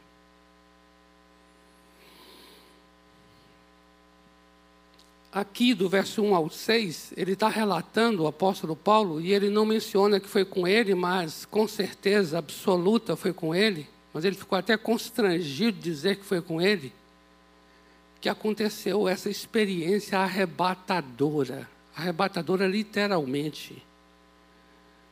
aqui 5.35 5.73
do 5.73 5.89
verso 5.89 6.21
1 6.21 6.33
ao 6.33 6.49
6, 6.49 7.11
ele 7.17 7.33
está 7.33 7.49
relatando 7.49 8.23
o 8.23 8.27
apóstolo 8.27 8.73
Paulo, 8.73 9.19
e 9.19 9.33
ele 9.33 9.49
não 9.49 9.65
menciona 9.65 10.17
que 10.17 10.29
foi 10.29 10.45
com 10.45 10.65
ele, 10.65 10.95
mas 10.95 11.43
com 11.43 11.67
certeza 11.67 12.37
absoluta 12.37 13.17
foi 13.17 13.33
com 13.33 13.53
ele, 13.53 13.85
mas 14.15 14.23
ele 14.23 14.35
ficou 14.35 14.57
até 14.57 14.75
constrangido 14.77 15.77
de 15.77 15.83
dizer 15.83 16.15
que 16.15 16.25
foi 16.25 16.41
com 16.41 16.59
ele, 16.59 16.91
que 18.19 18.29
aconteceu 18.29 19.07
essa 19.07 19.29
experiência 19.29 20.17
arrebatadora 20.17 21.69
arrebatadora 21.95 22.67
literalmente 22.67 23.81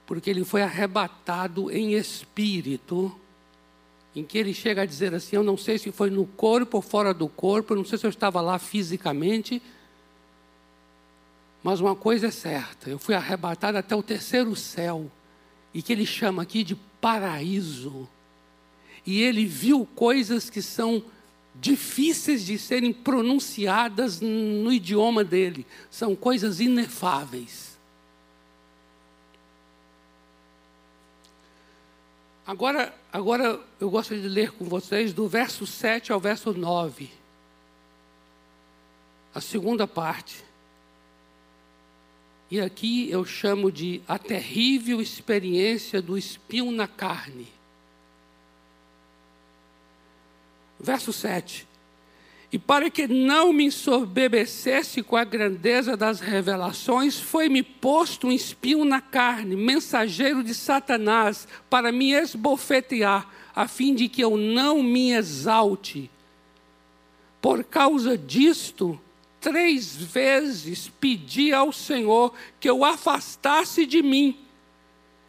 porque 0.05 0.29
ele 0.29 0.43
foi 0.43 0.61
arrebatado 0.61 1.71
em 1.71 1.93
espírito, 1.93 3.13
em 4.15 4.23
que 4.23 4.37
ele 4.37 4.53
chega 4.53 4.81
a 4.81 4.85
dizer 4.85 5.13
assim: 5.13 5.35
Eu 5.35 5.43
não 5.43 5.57
sei 5.57 5.77
se 5.77 5.91
foi 5.91 6.09
no 6.09 6.25
corpo 6.25 6.77
ou 6.77 6.81
fora 6.81 7.13
do 7.13 7.27
corpo, 7.27 7.75
não 7.75 7.85
sei 7.85 7.97
se 7.97 8.05
eu 8.05 8.09
estava 8.09 8.41
lá 8.41 8.59
fisicamente, 8.59 9.61
mas 11.63 11.79
uma 11.79 11.95
coisa 11.95 12.27
é 12.27 12.31
certa, 12.31 12.89
eu 12.89 12.99
fui 12.99 13.15
arrebatado 13.15 13.77
até 13.77 13.95
o 13.95 14.03
terceiro 14.03 14.55
céu, 14.55 15.09
e 15.73 15.81
que 15.81 15.93
ele 15.93 16.05
chama 16.05 16.43
aqui 16.43 16.63
de 16.63 16.75
paraíso. 16.75 18.07
E 19.05 19.21
ele 19.21 19.45
viu 19.45 19.85
coisas 19.85 20.49
que 20.49 20.61
são 20.61 21.03
difíceis 21.55 22.45
de 22.45 22.57
serem 22.57 22.91
pronunciadas 22.91 24.19
no 24.19 24.71
idioma 24.71 25.23
dele, 25.23 25.65
são 25.89 26.15
coisas 26.15 26.59
inefáveis. 26.59 27.73
Agora, 32.45 32.93
agora 33.11 33.59
eu 33.79 33.89
gosto 33.89 34.19
de 34.19 34.27
ler 34.27 34.51
com 34.51 34.65
vocês 34.65 35.13
do 35.13 35.27
verso 35.27 35.65
7 35.65 36.11
ao 36.11 36.19
verso 36.19 36.53
9. 36.53 37.09
A 39.33 39.39
segunda 39.39 39.87
parte. 39.87 40.43
E 42.51 42.59
aqui 42.59 43.09
eu 43.09 43.23
chamo 43.23 43.71
de 43.71 44.01
a 44.07 44.19
terrível 44.19 45.01
experiência 45.01 46.01
do 46.01 46.17
espinho 46.17 46.69
na 46.71 46.87
carne. 46.87 47.47
Verso 50.83 51.13
7. 51.13 51.65
E 52.51 52.59
para 52.59 52.87
que 52.87 53.07
não 53.07 53.51
me 53.51 53.65
ensoberbecesse 53.65 55.01
com 55.01 55.15
a 55.15 55.23
grandeza 55.23 55.97
das 55.97 56.19
revelações, 56.19 57.19
foi-me 57.19 57.63
posto 57.63 58.27
um 58.27 58.31
espinho 58.31 58.85
na 58.85 59.01
carne, 59.01 59.55
mensageiro 59.55 60.43
de 60.43 60.53
Satanás, 60.53 61.47
para 61.67 61.91
me 61.91 62.11
esbofetear, 62.11 63.27
a 63.55 63.67
fim 63.67 63.95
de 63.95 64.07
que 64.07 64.23
eu 64.23 64.37
não 64.37 64.83
me 64.83 65.13
exalte. 65.13 66.11
Por 67.41 67.63
causa 67.63 68.15
disto, 68.15 69.01
três 69.41 69.95
vezes 69.95 70.91
pedi 70.99 71.51
ao 71.51 71.71
Senhor 71.71 72.33
que 72.59 72.69
eu 72.69 72.85
afastasse 72.85 73.85
de 73.85 74.03
mim. 74.03 74.37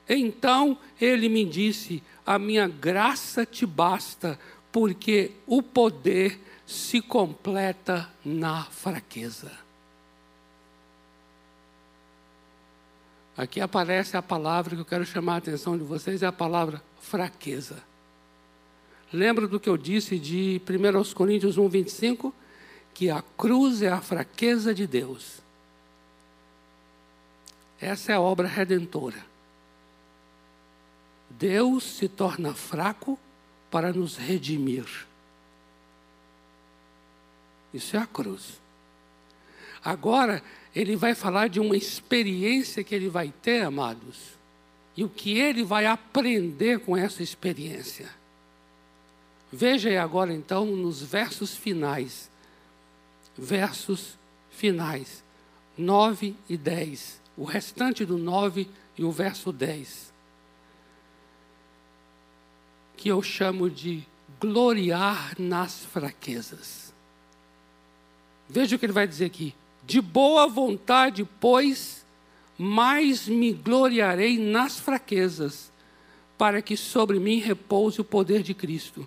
Então 0.09 0.77
ele 1.01 1.29
me 1.29 1.45
disse: 1.45 2.03
A 2.25 2.39
minha 2.39 2.69
graça 2.69 3.47
te 3.47 3.65
basta, 3.65 4.39
porque 4.75 5.31
o 5.47 5.63
poder 5.63 6.37
se 6.67 7.01
completa 7.01 8.11
na 8.25 8.65
fraqueza. 8.65 9.53
Aqui 13.37 13.61
aparece 13.61 14.17
a 14.17 14.23
palavra 14.23 14.75
que 14.75 14.81
eu 14.81 14.85
quero 14.85 15.07
chamar 15.07 15.35
a 15.35 15.37
atenção 15.37 15.79
de 15.79 15.85
vocês, 15.85 16.25
é 16.25 16.27
a 16.27 16.33
palavra 16.33 16.83
fraqueza. 16.99 17.85
Lembra 19.13 19.47
do 19.47 19.61
que 19.61 19.69
eu 19.69 19.77
disse 19.77 20.19
de 20.19 20.61
1 20.69 21.15
Coríntios 21.15 21.57
1, 21.57 21.69
25? 21.69 22.35
Que 22.93 23.11
a 23.11 23.23
cruz 23.39 23.81
é 23.81 23.93
a 23.93 24.01
fraqueza 24.01 24.75
de 24.75 24.89
Deus. 24.89 25.39
Essa 27.81 28.11
é 28.11 28.15
a 28.17 28.21
obra 28.21 28.49
redentora. 28.49 29.25
Deus 31.31 31.85
se 31.85 32.09
torna 32.09 32.55
fraco 32.55 33.17
para 33.75 33.93
nos 33.93 34.17
redimir. 34.17 34.87
Isso 37.73 37.97
é 37.97 37.99
a 37.99 38.07
cruz. 38.07 38.61
Agora, 39.85 40.41
ele 40.73 40.95
vai 40.95 41.13
falar 41.13 41.49
de 41.49 41.59
uma 41.59 41.77
experiência 41.77 42.85
que 42.85 42.95
ele 42.95 43.09
vai 43.09 43.35
ter, 43.43 43.63
amados, 43.63 44.39
e 44.97 45.03
o 45.03 45.09
que 45.09 45.37
ele 45.37 45.65
vai 45.65 45.87
aprender 45.87 46.79
com 46.79 46.97
essa 46.97 47.21
experiência. 47.21 48.09
Veja 49.51 49.89
aí 49.89 49.99
agora, 49.99 50.33
então, 50.33 50.65
nos 50.67 51.03
versos 51.03 51.57
finais. 51.57 52.31
Versos 53.37 54.17
finais, 54.53 55.25
9 55.77 56.37
e 56.49 56.57
10. 56.57 57.21
O 57.37 57.43
restante 57.43 58.05
do 58.05 58.19
9 58.19 58.69
e 58.97 59.03
o 59.03 59.11
verso 59.11 59.51
10. 59.51 60.14
Que 63.05 63.11
eu 63.11 63.23
chamo 63.23 63.69
de 63.69 64.03
gloriar 64.41 65.35
nas 65.39 65.85
fraquezas. 65.85 66.91
Veja 68.49 68.77
o 68.77 68.79
que 68.79 68.87
ele 68.87 68.95
vai 68.95 69.07
dizer 69.07 69.27
aqui. 69.27 69.55
De 69.85 70.01
boa 70.01 70.49
vontade, 70.49 71.23
pois, 71.39 72.03
mais 72.57 73.29
me 73.29 73.53
gloriarei 73.53 74.39
nas 74.39 74.79
fraquezas, 74.79 75.71
para 76.39 76.63
que 76.63 76.79
sobre 76.79 77.21
mim 77.21 77.41
repouse 77.41 78.01
o 78.01 78.05
poder 78.05 78.43
de 78.43 78.55
Cristo. 78.55 79.07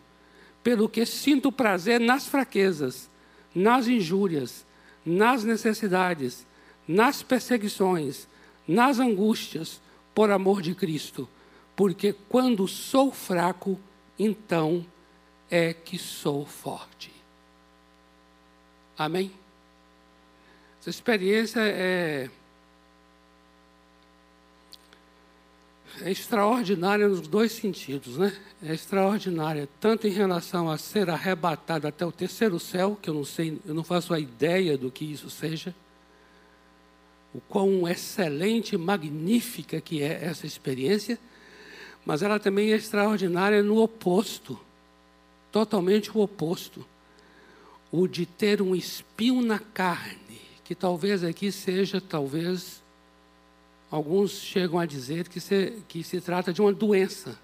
Pelo 0.63 0.87
que 0.87 1.03
sinto 1.03 1.51
prazer 1.51 1.99
nas 1.99 2.27
fraquezas, 2.27 3.09
nas 3.55 3.87
injúrias, 3.87 4.63
nas 5.03 5.43
necessidades, 5.43 6.45
nas 6.87 7.23
perseguições, 7.23 8.27
nas 8.67 8.99
angústias, 8.99 9.81
por 10.13 10.29
amor 10.29 10.61
de 10.61 10.75
Cristo. 10.75 11.27
Porque 11.75 12.13
quando 12.29 12.67
sou 12.67 13.11
fraco, 13.11 13.79
então 14.17 14.85
é 15.49 15.73
que 15.73 15.97
sou 15.97 16.45
forte. 16.45 17.11
Amém? 18.97 19.31
Essa 20.79 20.89
experiência 20.89 21.59
é, 21.61 22.29
é 26.01 26.11
extraordinária 26.11 27.07
nos 27.07 27.27
dois 27.27 27.51
sentidos, 27.51 28.17
né? 28.17 28.35
É 28.63 28.73
extraordinária 28.73 29.69
tanto 29.79 30.07
em 30.07 30.11
relação 30.11 30.69
a 30.69 30.77
ser 30.77 31.09
arrebatada 31.09 31.89
até 31.89 32.05
o 32.05 32.11
terceiro 32.11 32.59
céu, 32.59 32.97
que 33.01 33.09
eu 33.09 33.13
não 33.13 33.25
sei, 33.25 33.59
eu 33.65 33.73
não 33.73 33.83
faço 33.83 34.13
a 34.13 34.19
ideia 34.19 34.77
do 34.77 34.89
que 34.89 35.05
isso 35.05 35.29
seja, 35.29 35.75
o 37.33 37.41
quão 37.41 37.87
excelente 37.87 38.75
magnífica 38.77 39.79
que 39.79 40.01
é 40.01 40.25
essa 40.25 40.47
experiência, 40.47 41.19
mas 42.07 42.21
ela 42.23 42.39
também 42.39 42.71
é 42.71 42.75
extraordinária 42.75 43.61
no 43.61 43.79
oposto, 43.83 44.57
totalmente 45.51 46.09
o 46.17 46.21
oposto 46.21 46.83
o 47.91 48.07
de 48.07 48.25
ter 48.25 48.61
um 48.61 48.75
espinho 48.75 49.41
na 49.41 49.59
carne, 49.59 50.41
que 50.63 50.75
talvez 50.75 51.23
aqui 51.23 51.51
seja, 51.51 52.01
talvez, 52.01 52.81
alguns 53.89 54.31
chegam 54.31 54.79
a 54.79 54.85
dizer 54.85 55.27
que 55.29 55.39
se, 55.39 55.81
que 55.87 56.03
se 56.03 56.19
trata 56.19 56.51
de 56.51 56.61
uma 56.61 56.73
doença. 56.73 57.39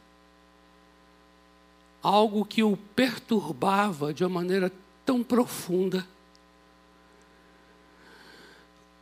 Algo 2.02 2.44
que 2.44 2.62
o 2.62 2.76
perturbava 2.76 4.14
de 4.14 4.24
uma 4.24 4.30
maneira 4.30 4.72
tão 5.06 5.24
profunda, 5.24 6.06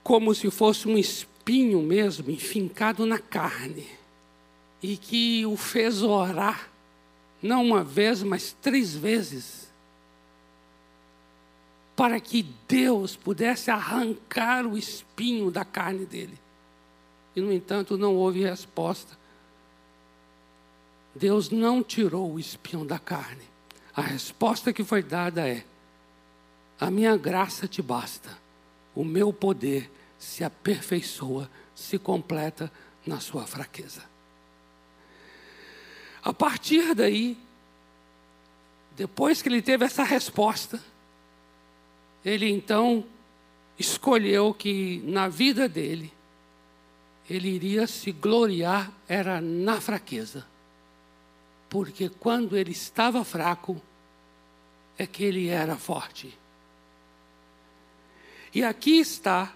como 0.04 0.34
se 0.36 0.52
fosse 0.52 0.88
um 0.88 0.98
espinho 0.98 1.82
mesmo, 1.82 2.30
enfincado 2.30 3.06
na 3.06 3.18
carne, 3.18 3.88
e 4.82 4.98
que 4.98 5.46
o 5.46 5.56
fez 5.56 6.02
orar, 6.02 6.70
não 7.42 7.64
uma 7.64 7.84
vez, 7.84 8.24
mas 8.24 8.56
três 8.62 8.96
vezes 8.96 9.62
para 12.02 12.20
que 12.20 12.42
Deus 12.68 13.16
pudesse 13.16 13.70
arrancar 13.70 14.66
o 14.66 14.76
espinho 14.76 15.52
da 15.52 15.64
carne 15.64 16.04
dele. 16.04 16.36
E, 17.36 17.42
no 17.42 17.54
entanto, 17.54 17.96
não 17.96 18.16
houve 18.16 18.42
resposta. 18.42 19.16
Deus 21.14 21.52
não 21.52 21.84
tirou 21.84 22.34
o 22.34 22.40
espinho 22.40 22.86
da 22.86 22.98
carne. 22.98 23.44
A 23.96 24.02
resposta 24.02 24.74
que 24.74 24.84
foi 24.84 25.04
dada 25.04 25.48
é: 25.48 25.64
A 26.80 26.90
minha 26.90 27.16
graça 27.16 27.68
te 27.68 27.84
basta, 27.84 28.36
o 28.96 29.04
meu 29.04 29.32
poder 29.32 29.92
se 30.18 30.44
aperfeiçoa, 30.44 31.48
se 31.76 32.00
completa 32.00 32.72
na 33.06 33.20
sua 33.20 33.46
fraqueza. 33.46 34.11
A 36.24 36.34
partir 36.34 36.94
daí, 36.94 37.38
depois 38.96 39.42
que 39.42 39.50
ele 39.50 39.62
teve 39.62 39.86
essa 39.86 40.04
resposta, 40.04 40.80
ele 42.24 42.50
então 42.50 43.04
escolheu 43.80 44.54
que 44.54 45.02
na 45.06 45.28
vida 45.28 45.68
dele, 45.68 46.14
ele 47.30 47.50
iria 47.50 47.88
se 47.88 48.12
gloriar 48.12 48.92
era 49.08 49.42
na 49.42 49.82
fraqueza. 49.82 50.46
Porque 51.70 52.10
quando 52.10 52.56
ele 52.58 52.72
estava 52.72 53.24
fraco, 53.24 53.82
é 54.98 55.08
que 55.08 55.24
ele 55.24 55.48
era 55.48 55.78
forte. 55.78 56.38
E 58.54 58.64
aqui 58.64 59.00
está 59.00 59.54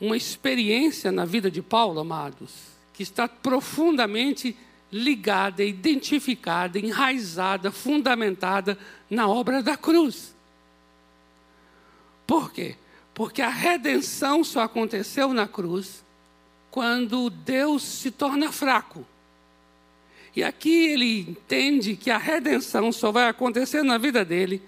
uma 0.00 0.16
experiência 0.16 1.12
na 1.12 1.24
vida 1.24 1.50
de 1.50 1.62
Paulo, 1.62 2.00
amados, 2.00 2.52
que 2.92 3.04
está 3.04 3.28
profundamente 3.28 4.56
ligada, 4.92 5.64
identificada, 5.64 6.78
enraizada, 6.78 7.72
fundamentada 7.72 8.78
na 9.08 9.26
obra 9.26 9.62
da 9.62 9.76
cruz. 9.76 10.34
Por 12.26 12.52
quê? 12.52 12.76
Porque 13.14 13.40
a 13.40 13.48
redenção 13.48 14.44
só 14.44 14.60
aconteceu 14.60 15.32
na 15.32 15.48
cruz 15.48 16.04
quando 16.70 17.30
Deus 17.30 17.82
se 17.82 18.10
torna 18.10 18.52
fraco. 18.52 19.06
E 20.34 20.42
aqui 20.42 20.88
ele 20.88 21.20
entende 21.20 21.96
que 21.96 22.10
a 22.10 22.18
redenção 22.18 22.90
só 22.92 23.10
vai 23.10 23.28
acontecer 23.28 23.82
na 23.82 23.98
vida 23.98 24.24
dele 24.24 24.62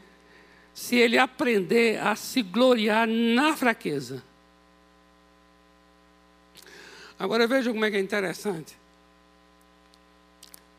se 0.74 0.96
ele 0.96 1.16
aprender 1.16 2.00
a 2.00 2.16
se 2.16 2.42
gloriar 2.42 3.06
na 3.06 3.56
fraqueza. 3.56 4.22
Agora 7.18 7.46
veja 7.46 7.72
como 7.72 7.84
é 7.84 7.90
que 7.90 7.96
é 7.96 8.00
interessante. 8.00 8.76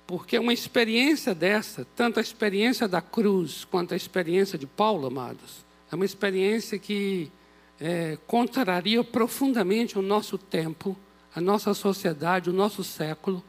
Porque 0.07 0.37
uma 0.37 0.53
experiência 0.53 1.33
dessa, 1.33 1.85
tanto 1.95 2.19
a 2.19 2.21
experiência 2.21 2.87
da 2.87 3.01
cruz 3.01 3.65
quanto 3.65 3.93
a 3.93 3.97
experiência 3.97 4.57
de 4.57 4.67
Paulo, 4.67 5.07
amados, 5.07 5.65
é 5.91 5.95
uma 5.95 6.05
experiência 6.05 6.77
que 6.77 7.31
é, 7.79 8.17
contraria 8.27 9.03
profundamente 9.03 9.97
o 9.97 10.01
nosso 10.01 10.37
tempo, 10.37 10.95
a 11.35 11.41
nossa 11.41 11.73
sociedade, 11.73 12.49
o 12.49 12.53
nosso 12.53 12.83
século. 12.83 13.43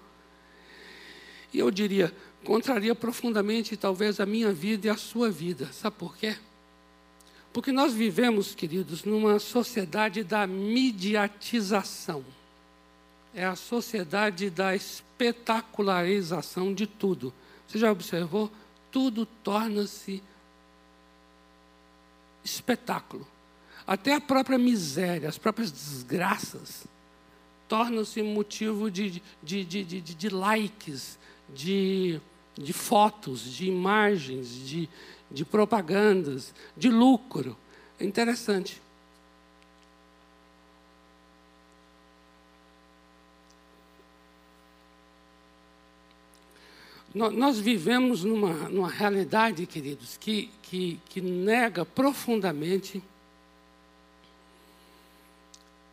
E 1.52 1.58
eu 1.58 1.70
diria, 1.70 2.12
contraria 2.42 2.94
profundamente, 2.94 3.76
talvez, 3.76 4.18
a 4.18 4.26
minha 4.26 4.52
vida 4.52 4.86
e 4.86 4.90
a 4.90 4.96
sua 4.96 5.30
vida. 5.30 5.68
Sabe 5.72 5.96
por 5.96 6.16
quê? 6.16 6.36
Porque 7.52 7.72
nós 7.72 7.92
vivemos, 7.92 8.54
queridos, 8.54 9.04
numa 9.04 9.38
sociedade 9.38 10.22
da 10.24 10.46
mediatização. 10.46 12.24
É 13.36 13.44
a 13.44 13.54
sociedade 13.54 14.48
da 14.48 14.74
espetacularização 14.74 16.72
de 16.72 16.86
tudo. 16.86 17.34
Você 17.68 17.78
já 17.78 17.92
observou? 17.92 18.50
Tudo 18.90 19.26
torna-se 19.26 20.22
espetáculo. 22.42 23.26
Até 23.86 24.14
a 24.14 24.20
própria 24.22 24.56
miséria, 24.56 25.28
as 25.28 25.36
próprias 25.36 25.70
desgraças, 25.70 26.86
tornam-se 27.68 28.22
motivo 28.22 28.90
de, 28.90 29.22
de, 29.42 29.64
de, 29.64 29.84
de, 29.84 30.00
de 30.00 30.28
likes, 30.30 31.18
de, 31.54 32.18
de 32.54 32.72
fotos, 32.72 33.42
de 33.42 33.66
imagens, 33.66 34.48
de, 34.66 34.88
de 35.30 35.44
propagandas, 35.44 36.54
de 36.74 36.88
lucro. 36.88 37.54
É 38.00 38.04
interessante. 38.04 38.80
Nós 47.16 47.58
vivemos 47.58 48.24
numa, 48.24 48.68
numa 48.68 48.90
realidade, 48.90 49.64
queridos, 49.64 50.18
que, 50.18 50.50
que, 50.64 51.00
que 51.08 51.22
nega 51.22 51.82
profundamente 51.82 53.02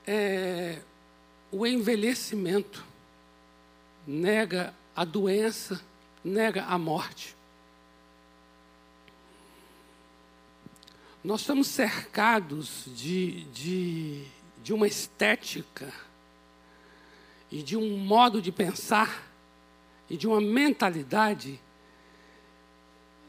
é, 0.06 0.82
o 1.50 1.66
envelhecimento, 1.66 2.86
nega 4.06 4.74
a 4.94 5.06
doença, 5.06 5.82
nega 6.26 6.66
a 6.66 6.78
morte. 6.78 7.34
Nós 11.24 11.40
estamos 11.40 11.68
cercados 11.68 12.84
de, 12.98 13.46
de, 13.46 14.26
de 14.62 14.74
uma 14.74 14.88
estética 14.88 15.90
e 17.50 17.64
de 17.64 17.78
um 17.78 17.98
modo 17.98 18.42
de 18.42 18.52
pensar 18.52 19.32
e 20.10 20.18
de 20.18 20.28
uma 20.28 20.42
mentalidade 20.42 21.60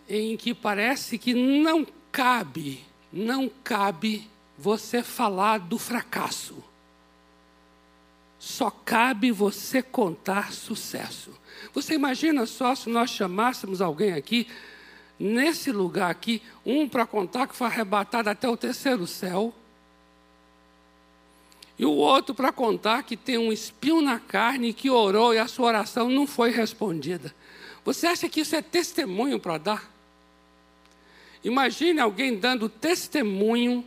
em 0.09 0.37
que 0.37 0.53
parece 0.55 1.19
que 1.19 1.33
não 1.33 1.87
cabe, 2.13 2.85
não 3.13 3.49
cabe 3.49 4.29
você 4.59 5.03
falar 5.03 5.59
do 5.59 5.79
fracasso. 5.79 6.63
Só 8.39 8.71
cabe 8.71 9.31
você 9.33 9.83
contar 9.83 10.53
sucesso. 10.53 11.31
Você 11.73 11.95
imagina 11.95 12.45
só 12.45 12.75
se 12.75 12.91
nós 12.91 13.11
chamássemos 13.11 13.81
alguém 13.81 14.13
aqui, 14.13 14.47
nesse 15.19 15.73
lugar 15.73 16.11
aqui, 16.11 16.43
um 16.65 16.89
para 16.89 17.07
contar 17.07 17.47
que 17.47 17.57
foi 17.57 17.67
arrebatado 17.69 18.29
até 18.29 18.49
o 18.49 18.57
terceiro 18.57 19.07
céu, 19.07 19.55
e 21.79 21.85
o 21.85 21.91
outro 21.91 22.35
para 22.35 22.53
contar 22.53 23.03
que 23.03 23.17
tem 23.17 23.37
um 23.37 23.53
espinho 23.53 24.01
na 24.01 24.19
carne 24.19 24.73
que 24.73 24.89
orou 24.89 25.35
e 25.35 25.39
a 25.39 25.49
sua 25.49 25.67
oração 25.67 26.09
não 26.09 26.27
foi 26.27 26.51
respondida. 26.51 27.35
Você 27.85 28.07
acha 28.07 28.29
que 28.29 28.41
isso 28.41 28.55
é 28.55 28.63
testemunho 28.63 29.41
para 29.41 29.59
dar? 29.59 29.91
Imagine 31.43 32.01
alguém 32.01 32.39
dando 32.39 32.69
testemunho 32.69 33.85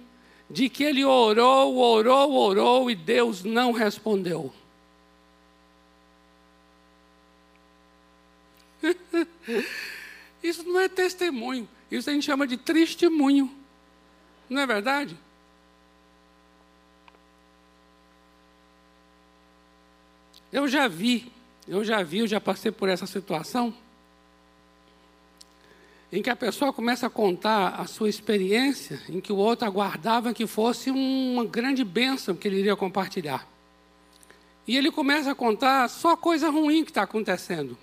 de 0.50 0.70
que 0.70 0.84
ele 0.84 1.04
orou, 1.04 1.78
orou, 1.78 2.34
orou 2.34 2.92
e 2.92 2.96
Deus 2.96 3.44
não 3.44 3.72
respondeu. 3.72 4.54
Isso 10.44 10.64
não 10.64 10.80
é 10.80 10.88
testemunho, 10.88 11.68
isso 11.92 12.10
a 12.10 12.14
gente 12.14 12.26
chama 12.26 12.46
de 12.48 12.58
testemunho. 12.58 13.52
Não 14.50 14.62
é 14.62 14.68
verdade? 14.68 15.18
Eu 20.52 20.68
já 20.68 20.88
vi, 20.88 21.32
eu 21.68 21.84
já 21.84 22.02
vi, 22.04 22.20
eu 22.20 22.28
já 22.28 22.40
passei 22.40 22.72
por 22.72 22.88
essa 22.88 23.06
situação, 23.06 23.74
em 26.12 26.22
que 26.22 26.30
a 26.30 26.36
pessoa 26.36 26.72
começa 26.72 27.08
a 27.08 27.10
contar 27.10 27.70
a 27.80 27.86
sua 27.86 28.08
experiência, 28.08 29.02
em 29.10 29.20
que 29.20 29.34
o 29.34 29.36
outro 29.36 29.68
aguardava 29.68 30.34
que 30.34 30.48
fosse 30.48 30.90
uma 30.90 31.44
grande 31.44 31.84
bênção 31.84 32.36
que 32.36 32.48
ele 32.48 32.60
iria 32.60 32.76
compartilhar. 32.76 33.46
E 34.66 34.78
ele 34.78 34.90
começa 34.90 35.32
a 35.32 35.36
contar 35.36 35.90
só 35.90 36.16
coisa 36.16 36.50
ruim 36.50 36.84
que 36.84 36.92
está 36.92 37.04
acontecendo. 37.04 37.78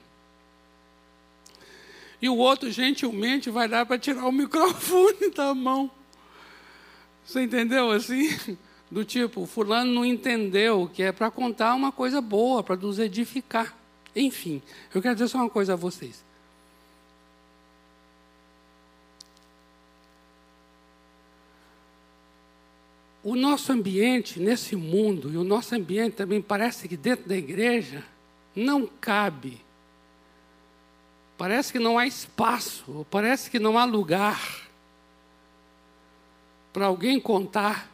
E 2.20 2.28
o 2.28 2.36
outro, 2.36 2.70
gentilmente, 2.70 3.50
vai 3.50 3.68
dar 3.68 3.84
para 3.84 3.98
tirar 3.98 4.26
o 4.26 4.32
microfone 4.32 5.30
da 5.34 5.54
mão. 5.54 5.90
Você 7.24 7.42
entendeu 7.42 7.90
assim? 7.90 8.56
Do 8.94 9.04
tipo, 9.04 9.44
fulano 9.44 9.92
não 9.92 10.04
entendeu 10.04 10.88
que 10.94 11.02
é 11.02 11.10
para 11.10 11.28
contar 11.28 11.74
uma 11.74 11.90
coisa 11.90 12.20
boa, 12.20 12.62
para 12.62 12.76
nos 12.76 13.00
edificar. 13.00 13.76
Enfim, 14.14 14.62
eu 14.94 15.02
quero 15.02 15.16
dizer 15.16 15.26
só 15.26 15.38
uma 15.38 15.50
coisa 15.50 15.72
a 15.72 15.76
vocês. 15.76 16.24
O 23.20 23.34
nosso 23.34 23.72
ambiente 23.72 24.38
nesse 24.38 24.76
mundo, 24.76 25.32
e 25.32 25.36
o 25.36 25.42
nosso 25.42 25.74
ambiente 25.74 26.14
também 26.14 26.40
parece 26.40 26.86
que 26.86 26.96
dentro 26.96 27.28
da 27.28 27.36
igreja, 27.36 28.04
não 28.54 28.86
cabe. 28.86 29.60
Parece 31.36 31.72
que 31.72 31.80
não 31.80 31.98
há 31.98 32.06
espaço, 32.06 33.04
parece 33.10 33.50
que 33.50 33.58
não 33.58 33.76
há 33.76 33.84
lugar 33.84 34.68
para 36.72 36.86
alguém 36.86 37.18
contar 37.18 37.92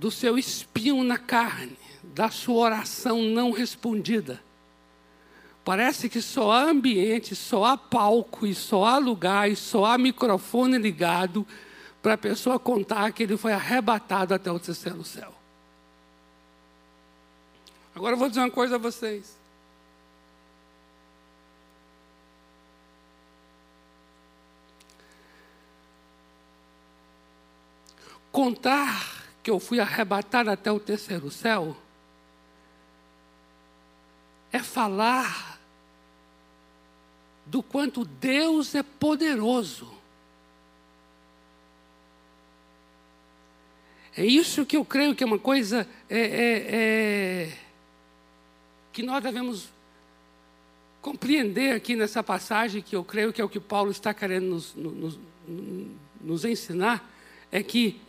do 0.00 0.10
seu 0.10 0.38
espinho 0.38 1.04
na 1.04 1.18
carne, 1.18 1.76
da 2.02 2.30
sua 2.30 2.56
oração 2.56 3.20
não 3.20 3.50
respondida. 3.50 4.42
Parece 5.62 6.08
que 6.08 6.22
só 6.22 6.52
há 6.52 6.62
ambiente, 6.62 7.36
só 7.36 7.66
há 7.66 7.76
palco, 7.76 8.46
e 8.46 8.54
só 8.54 8.86
há 8.86 8.96
lugar, 8.96 9.50
e 9.50 9.54
só 9.54 9.84
há 9.84 9.98
microfone 9.98 10.78
ligado 10.78 11.46
para 12.00 12.14
a 12.14 12.18
pessoa 12.18 12.58
contar 12.58 13.12
que 13.12 13.24
ele 13.24 13.36
foi 13.36 13.52
arrebatado 13.52 14.32
até 14.32 14.50
o 14.50 14.58
terceiro 14.58 15.04
céu. 15.04 15.34
Agora 17.94 18.14
eu 18.14 18.18
vou 18.18 18.30
dizer 18.30 18.40
uma 18.40 18.50
coisa 18.50 18.76
a 18.76 18.78
vocês. 18.78 19.38
Contar 28.32 29.09
que 29.42 29.50
eu 29.50 29.58
fui 29.58 29.80
arrebatado 29.80 30.50
até 30.50 30.70
o 30.70 30.80
terceiro 30.80 31.30
céu, 31.30 31.76
é 34.52 34.58
falar 34.58 35.58
do 37.46 37.62
quanto 37.62 38.04
Deus 38.04 38.74
é 38.74 38.82
poderoso. 38.82 39.92
É 44.16 44.24
isso 44.24 44.66
que 44.66 44.76
eu 44.76 44.84
creio 44.84 45.14
que 45.14 45.22
é 45.22 45.26
uma 45.26 45.38
coisa 45.38 45.88
é, 46.08 46.18
é, 46.18 46.66
é, 46.68 47.58
que 48.92 49.02
nós 49.02 49.22
devemos 49.22 49.68
compreender 51.00 51.74
aqui 51.74 51.96
nessa 51.96 52.22
passagem, 52.22 52.82
que 52.82 52.94
eu 52.94 53.04
creio 53.04 53.32
que 53.32 53.40
é 53.40 53.44
o 53.44 53.48
que 53.48 53.60
Paulo 53.60 53.90
está 53.90 54.12
querendo 54.12 54.46
nos, 54.46 54.74
nos, 54.74 55.18
nos 56.20 56.44
ensinar, 56.44 57.08
é 57.50 57.62
que 57.62 58.00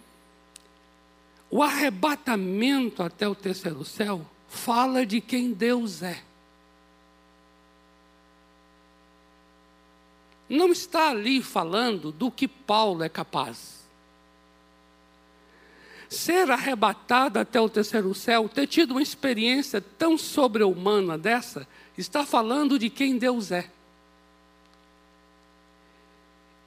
o 1.51 1.61
arrebatamento 1.61 3.03
até 3.03 3.27
o 3.27 3.35
terceiro 3.35 3.83
céu 3.83 4.25
fala 4.47 5.05
de 5.05 5.19
quem 5.19 5.51
Deus 5.51 6.01
é. 6.01 6.23
Não 10.47 10.71
está 10.71 11.09
ali 11.09 11.43
falando 11.43 12.11
do 12.11 12.31
que 12.31 12.47
Paulo 12.47 13.03
é 13.03 13.09
capaz. 13.09 13.81
Ser 16.09 16.49
arrebatado 16.49 17.39
até 17.39 17.59
o 17.59 17.69
terceiro 17.69 18.13
céu, 18.15 18.47
ter 18.49 18.67
tido 18.67 18.91
uma 18.91 19.01
experiência 19.01 19.81
tão 19.81 20.17
sobre-humana 20.17 21.17
dessa, 21.17 21.67
está 21.97 22.25
falando 22.25 22.79
de 22.79 22.89
quem 22.89 23.17
Deus 23.17 23.51
é. 23.51 23.69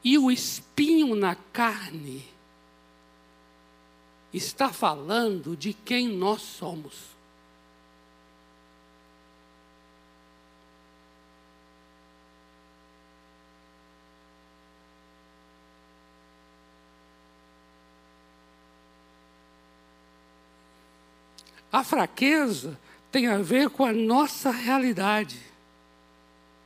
E 0.03 0.19
o 0.19 0.31
espinho 0.31 1.15
na 1.15 1.35
carne 1.35 2.34
está 4.35 4.73
falando 4.73 5.57
de 5.57 5.73
quem 5.73 6.09
nós 6.09 6.43
somos. 6.43 7.15
A 21.71 21.83
fraqueza 21.83 22.79
tem 23.11 23.27
a 23.27 23.39
ver 23.39 23.71
com 23.71 23.85
a 23.85 23.93
nossa 23.93 24.51
realidade. 24.51 25.41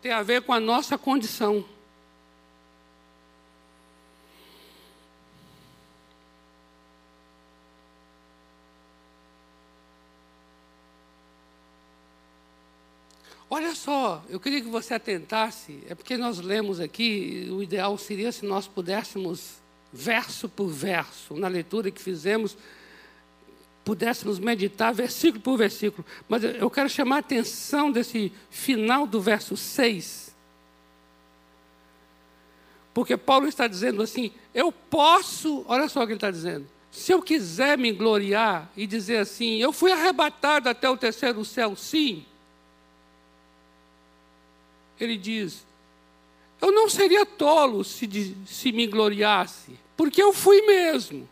tem 0.01 0.13
a 0.13 0.23
ver 0.23 0.43
com 0.43 0.53
a 0.53 0.61
nossa 0.61 0.97
condição. 0.97 1.65
Olha 13.51 13.75
só, 13.75 14.23
eu 14.29 14.39
queria 14.39 14.61
que 14.61 14.69
você 14.69 14.93
atentasse, 14.93 15.79
é 15.89 15.95
porque 15.95 16.19
nós 16.19 16.39
lemos 16.39 16.81
aqui, 16.81 17.49
o 17.51 17.63
ideal 17.63 17.97
seria 17.97 18.31
se 18.31 18.45
nós 18.45 18.69
pudéssemos, 18.69 19.55
verso 19.91 20.51
por 20.51 20.69
verso, 20.69 21.35
na 21.35 21.49
leitura 21.49 21.91
que 21.91 22.01
fizemos, 22.01 22.59
pudéssemos 23.83 24.39
meditar 24.39 24.93
versículo 24.93 25.43
por 25.43 25.57
versículo. 25.57 26.07
Mas 26.29 26.45
eu 26.45 26.69
quero 26.69 26.91
chamar 26.91 27.17
a 27.17 27.19
atenção 27.21 27.91
desse 27.91 28.31
final 28.51 29.07
do 29.07 29.19
verso 29.19 29.57
6. 29.57 30.37
Porque 32.93 33.17
Paulo 33.17 33.49
está 33.49 33.67
dizendo 33.67 34.03
assim: 34.03 34.31
eu 34.53 34.71
posso, 34.71 35.65
olha 35.67 35.89
só 35.89 36.03
o 36.03 36.07
que 36.07 36.13
ele 36.13 36.19
está 36.19 36.31
dizendo. 36.31 36.67
Se 36.91 37.13
eu 37.13 37.23
quiser 37.23 37.79
me 37.79 37.93
gloriar 37.93 38.71
e 38.77 38.87
dizer 38.87 39.19
assim, 39.19 39.57
eu 39.57 39.73
fui 39.73 39.91
arrebatado 39.91 40.69
até 40.69 40.89
o 40.91 40.97
terceiro 40.97 41.43
céu, 41.47 41.75
sim 41.75 42.27
ele 45.05 45.17
diz: 45.17 45.67
Eu 46.61 46.73
não 46.73 46.89
seria 46.89 47.25
tolo 47.25 47.85
se, 47.85 48.37
se 48.47 48.73
me 48.73 48.87
gloriasse, 48.87 49.79
porque 49.97 50.23
eu 50.23 50.33
fui 50.33 50.63
mesmo. 50.63 51.29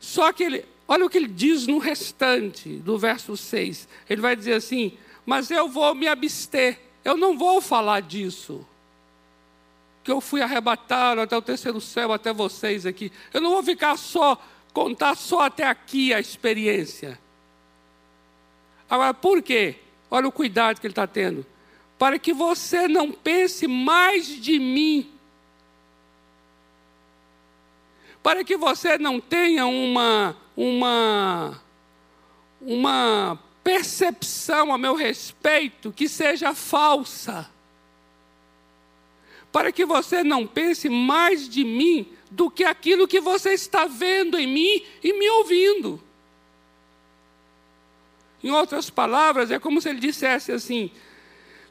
Só 0.00 0.32
que 0.32 0.42
ele, 0.42 0.64
olha 0.88 1.04
o 1.04 1.10
que 1.10 1.18
ele 1.18 1.28
diz 1.28 1.66
no 1.66 1.78
restante 1.78 2.68
do 2.78 2.98
verso 2.98 3.36
6. 3.36 3.88
Ele 4.08 4.20
vai 4.20 4.34
dizer 4.34 4.54
assim: 4.54 4.96
Mas 5.24 5.50
eu 5.50 5.68
vou 5.68 5.94
me 5.94 6.08
abster, 6.08 6.78
eu 7.04 7.16
não 7.16 7.36
vou 7.36 7.60
falar 7.60 8.00
disso. 8.00 8.66
Que 10.02 10.10
eu 10.10 10.20
fui 10.20 10.40
arrebatado 10.40 11.20
até 11.20 11.36
o 11.36 11.42
terceiro 11.42 11.80
céu, 11.80 12.12
até 12.12 12.32
vocês 12.32 12.84
aqui. 12.84 13.12
Eu 13.32 13.40
não 13.40 13.50
vou 13.50 13.62
ficar 13.62 13.96
só, 13.96 14.36
contar 14.72 15.14
só 15.14 15.42
até 15.42 15.64
aqui 15.64 16.12
a 16.12 16.18
experiência. 16.18 17.20
Agora, 18.90 19.14
por 19.14 19.40
quê? 19.40 19.76
Olha 20.10 20.26
o 20.26 20.32
cuidado 20.32 20.80
que 20.80 20.86
ele 20.86 20.92
está 20.92 21.06
tendo 21.06 21.46
para 22.02 22.18
que 22.18 22.32
você 22.32 22.88
não 22.88 23.12
pense 23.12 23.68
mais 23.68 24.26
de 24.26 24.58
mim, 24.58 25.08
para 28.20 28.42
que 28.42 28.56
você 28.56 28.98
não 28.98 29.20
tenha 29.20 29.66
uma 29.66 30.36
uma 30.56 31.62
uma 32.60 33.38
percepção 33.62 34.74
a 34.74 34.78
meu 34.78 34.96
respeito 34.96 35.92
que 35.92 36.08
seja 36.08 36.52
falsa. 36.56 37.48
Para 39.52 39.70
que 39.70 39.84
você 39.84 40.24
não 40.24 40.44
pense 40.44 40.88
mais 40.88 41.48
de 41.48 41.62
mim 41.62 42.12
do 42.32 42.50
que 42.50 42.64
aquilo 42.64 43.06
que 43.06 43.20
você 43.20 43.50
está 43.50 43.86
vendo 43.86 44.36
em 44.36 44.48
mim 44.48 44.84
e 45.04 45.12
me 45.12 45.30
ouvindo. 45.30 46.02
Em 48.42 48.50
outras 48.50 48.90
palavras, 48.90 49.52
é 49.52 49.60
como 49.60 49.80
se 49.80 49.88
ele 49.88 50.00
dissesse 50.00 50.50
assim: 50.50 50.90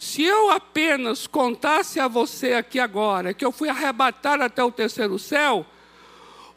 se 0.02 0.24
eu 0.24 0.50
apenas 0.50 1.28
contasse 1.28 2.00
a 2.00 2.08
você 2.08 2.54
aqui 2.54 2.80
agora 2.80 3.36
que 3.36 3.46
eu 3.46 3.52
fui 3.52 3.70
arrebatado 3.70 4.42
até 4.42 4.64
o 4.64 4.72
terceiro 4.72 5.20
céu, 5.20 5.64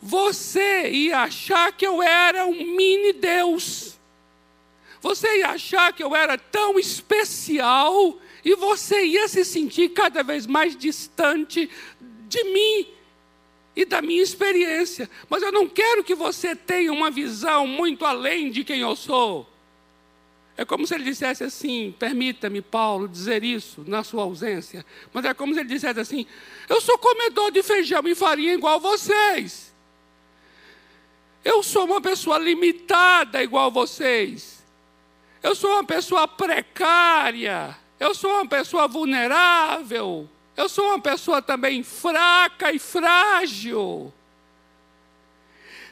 você 0.00 0.88
ia 0.88 1.18
achar 1.18 1.70
que 1.70 1.87
eu 1.87 2.02
era 2.02 2.46
um 2.46 2.54
mini 2.74 3.12
Deus. 3.12 3.98
Você 5.02 5.40
ia 5.40 5.50
achar 5.50 5.92
que 5.92 6.02
eu 6.02 6.16
era 6.16 6.38
tão 6.38 6.78
especial 6.78 8.18
e 8.42 8.57
você 8.57 9.04
ia 9.04 9.28
se 9.28 9.44
sentir 9.44 9.90
cada 9.90 10.22
vez 10.22 10.46
mais 10.46 10.74
distante 10.74 11.68
de 12.00 12.44
mim 12.44 12.88
e 13.76 13.85
da 13.85 14.00
minha 14.00 14.22
experiência. 14.22 15.09
Mas 15.28 15.42
eu 15.42 15.52
não 15.52 15.68
quero 15.68 16.02
que 16.02 16.14
você 16.14 16.57
tenha 16.57 16.90
uma 16.90 17.11
visão 17.11 17.66
muito 17.66 18.07
além 18.07 18.50
de 18.50 18.64
quem 18.64 18.80
eu 18.80 18.96
sou. 18.96 19.53
É 20.56 20.64
como 20.64 20.86
se 20.86 20.94
ele 20.94 21.04
dissesse 21.04 21.42
assim: 21.42 21.94
permita-me, 21.98 22.62
Paulo, 22.62 23.08
dizer 23.08 23.42
isso 23.42 23.84
na 23.86 24.04
sua 24.04 24.22
ausência. 24.22 24.84
Mas 25.12 25.24
é 25.24 25.34
como 25.34 25.52
se 25.52 25.60
ele 25.60 25.68
dissesse 25.68 25.98
assim: 25.98 26.26
eu 26.68 26.80
sou 26.80 26.96
comedor 26.98 27.50
de 27.50 27.62
feijão 27.62 28.02
e 28.06 28.14
farinha 28.14 28.54
igual 28.54 28.78
vocês. 28.78 29.74
Eu 31.44 31.62
sou 31.62 31.84
uma 31.84 32.00
pessoa 32.00 32.38
limitada 32.38 33.42
igual 33.42 33.70
vocês. 33.70 34.64
Eu 35.42 35.54
sou 35.54 35.72
uma 35.72 35.84
pessoa 35.84 36.26
precária. 36.26 37.76
Eu 38.00 38.14
sou 38.14 38.30
uma 38.32 38.46
pessoa 38.46 38.88
vulnerável. 38.88 40.28
Eu 40.56 40.68
sou 40.68 40.86
uma 40.86 41.00
pessoa 41.00 41.42
também 41.42 41.82
fraca 41.82 42.72
e 42.72 42.78
frágil. 42.78 44.12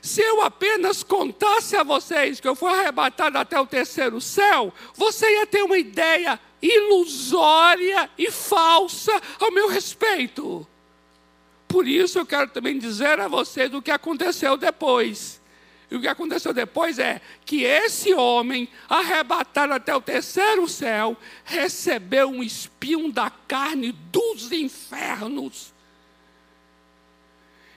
Se 0.02 0.20
eu 0.20 0.42
apenas 0.42 1.04
contasse 1.04 1.76
a 1.76 1.84
vocês 1.84 2.40
que 2.40 2.48
eu 2.48 2.56
fui 2.56 2.68
arrebatado 2.72 3.38
até 3.38 3.58
o 3.60 3.64
terceiro 3.64 4.20
céu, 4.20 4.74
você 4.96 5.30
ia 5.30 5.46
ter 5.46 5.62
uma 5.62 5.78
ideia 5.78 6.40
ilusória 6.60 8.10
e 8.18 8.28
falsa 8.28 9.12
ao 9.38 9.52
meu 9.52 9.68
respeito. 9.68 10.66
Por 11.68 11.86
isso 11.86 12.18
eu 12.18 12.26
quero 12.26 12.50
também 12.50 12.80
dizer 12.80 13.20
a 13.20 13.28
vocês 13.28 13.72
o 13.72 13.80
que 13.80 13.92
aconteceu 13.92 14.56
depois. 14.56 15.40
E 15.88 15.94
o 15.94 16.00
que 16.00 16.08
aconteceu 16.08 16.52
depois 16.52 16.98
é 16.98 17.20
que 17.46 17.62
esse 17.62 18.12
homem, 18.12 18.68
arrebatado 18.88 19.72
até 19.72 19.94
o 19.94 20.00
terceiro 20.00 20.68
céu, 20.68 21.16
recebeu 21.44 22.28
um 22.28 22.42
espinho 22.42 23.12
da 23.12 23.30
carne 23.30 23.92
dos 24.10 24.50
infernos 24.50 25.71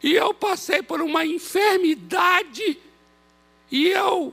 e 0.05 0.13
eu 0.13 0.35
passei 0.35 0.83
por 0.83 1.01
uma 1.01 1.25
enfermidade 1.25 2.79
e 3.71 3.87
eu 3.87 4.31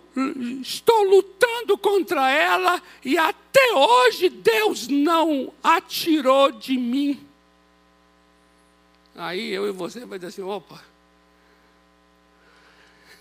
estou 0.60 1.02
lutando 1.04 1.78
contra 1.78 2.30
ela 2.30 2.82
e 3.02 3.16
até 3.16 3.72
hoje 3.72 4.28
Deus 4.28 4.86
não 4.86 5.50
atirou 5.62 6.52
de 6.52 6.76
mim. 6.76 7.26
Aí 9.16 9.48
eu 9.48 9.66
e 9.66 9.72
você 9.72 10.04
vai 10.04 10.18
dizer 10.18 10.28
assim, 10.28 10.42
opa. 10.42 10.84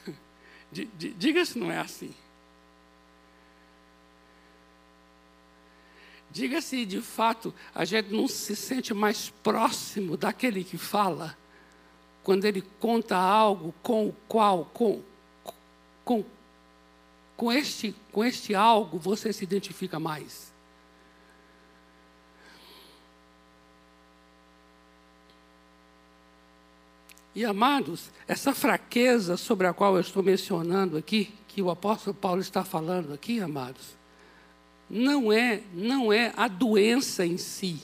Diga 0.74 1.46
se 1.46 1.58
não 1.58 1.72
é 1.72 1.78
assim. 1.78 2.14
Diga 6.30 6.60
se 6.60 6.86
de 6.86 7.00
fato 7.00 7.54
a 7.74 7.86
gente 7.86 8.12
não 8.12 8.28
se 8.28 8.58
sente 8.58 8.94
mais 8.94 9.30
próximo 9.42 10.18
daquele 10.18 10.66
que 10.66 10.78
fala 10.78 11.40
quando 12.24 12.46
ele 12.46 12.62
conta 12.80 13.16
algo 13.16 13.74
com 13.82 14.08
o 14.08 14.16
qual, 14.28 14.66
com, 14.74 15.02
com, 16.06 16.24
com, 17.36 17.52
este, 17.52 17.96
com 18.12 18.24
este 18.24 18.54
algo, 18.54 19.00
você 19.00 19.34
se 19.34 19.44
identifica 19.44 20.00
mais. 20.00 20.52
E 27.34 27.46
amados, 27.46 28.12
essa 28.28 28.54
fraqueza 28.54 29.38
sobre 29.38 29.66
a 29.66 29.74
qual 29.74 29.96
eu 29.96 30.02
estou 30.02 30.22
mencionando 30.22 30.98
aqui, 30.98 31.34
que 31.48 31.62
o 31.62 31.70
apóstolo 31.70 32.14
Paulo 32.14 32.42
está 32.42 32.64
falando 32.64 33.14
aqui, 33.14 33.40
amados, 33.40 33.96
não 34.90 35.32
é, 35.32 35.64
não 35.74 36.12
é 36.12 36.34
a 36.36 36.50
doença 36.50 37.26
em 37.26 37.38
si, 37.38 37.82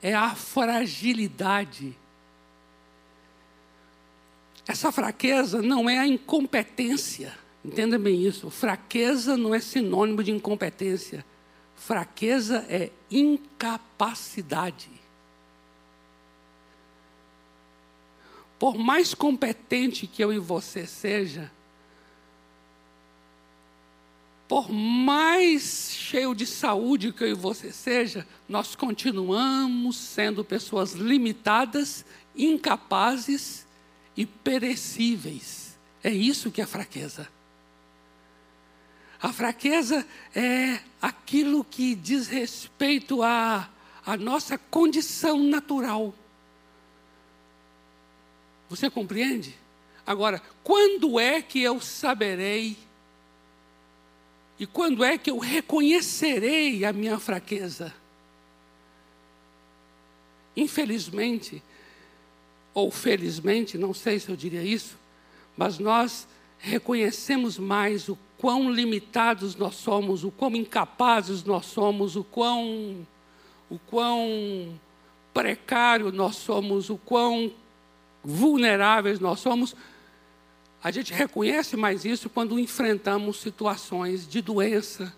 é 0.00 0.14
a 0.14 0.34
fragilidade 0.34 1.96
essa 4.68 4.92
fraqueza 4.92 5.62
não 5.62 5.88
é 5.88 5.98
a 5.98 6.06
incompetência. 6.06 7.32
Entenda 7.64 7.98
bem 7.98 8.22
isso. 8.22 8.50
Fraqueza 8.50 9.34
não 9.34 9.54
é 9.54 9.60
sinônimo 9.60 10.22
de 10.22 10.30
incompetência. 10.30 11.24
Fraqueza 11.74 12.66
é 12.68 12.90
incapacidade. 13.10 14.90
Por 18.58 18.76
mais 18.76 19.14
competente 19.14 20.06
que 20.06 20.22
eu 20.22 20.30
e 20.30 20.38
você 20.38 20.86
seja, 20.86 21.50
por 24.46 24.70
mais 24.70 25.90
cheio 25.92 26.34
de 26.34 26.44
saúde 26.44 27.12
que 27.12 27.24
eu 27.24 27.28
e 27.28 27.34
você 27.34 27.72
seja, 27.72 28.26
nós 28.46 28.76
continuamos 28.76 29.96
sendo 29.96 30.44
pessoas 30.44 30.92
limitadas, 30.92 32.04
incapazes 32.36 33.66
e 34.18 34.26
perecíveis. 34.26 35.78
É 36.02 36.10
isso 36.10 36.50
que 36.50 36.60
é 36.60 36.66
fraqueza. 36.66 37.28
A 39.22 39.32
fraqueza 39.32 40.04
é 40.34 40.80
aquilo 41.00 41.64
que 41.64 41.94
diz 41.94 42.26
respeito 42.26 43.22
à, 43.22 43.70
nossa 44.18 44.58
condição 44.58 45.38
natural. 45.38 46.12
Você 48.68 48.90
compreende? 48.90 49.56
Agora, 50.04 50.42
quando 50.64 51.20
é 51.20 51.40
que 51.40 51.62
eu 51.62 51.80
saberei 51.80 52.76
e 54.58 54.66
quando 54.66 55.04
é 55.04 55.16
que 55.16 55.30
eu 55.30 55.38
reconhecerei 55.38 56.84
a 56.84 56.92
minha 56.92 57.20
fraqueza? 57.20 57.94
infelizmente, 60.58 61.62
ou 62.74 62.90
felizmente, 62.90 63.76
não 63.76 63.92
sei 63.92 64.18
se 64.18 64.28
eu 64.28 64.36
diria 64.36 64.62
isso, 64.62 64.98
mas 65.56 65.78
nós 65.78 66.28
reconhecemos 66.58 67.58
mais 67.58 68.08
o 68.08 68.18
quão 68.36 68.70
limitados 68.70 69.56
nós 69.56 69.74
somos, 69.74 70.24
o 70.24 70.30
quão 70.30 70.54
incapazes 70.54 71.42
nós 71.42 71.66
somos, 71.66 72.14
o 72.16 72.22
quão, 72.22 73.06
o 73.68 73.78
quão 73.78 74.78
precário 75.34 76.12
nós 76.12 76.36
somos, 76.36 76.88
o 76.88 76.96
quão 76.96 77.52
vulneráveis 78.22 79.18
nós 79.18 79.40
somos. 79.40 79.74
A 80.82 80.90
gente 80.92 81.12
reconhece 81.12 81.76
mais 81.76 82.04
isso 82.04 82.30
quando 82.30 82.58
enfrentamos 82.58 83.40
situações 83.40 84.28
de 84.28 84.40
doença, 84.40 85.12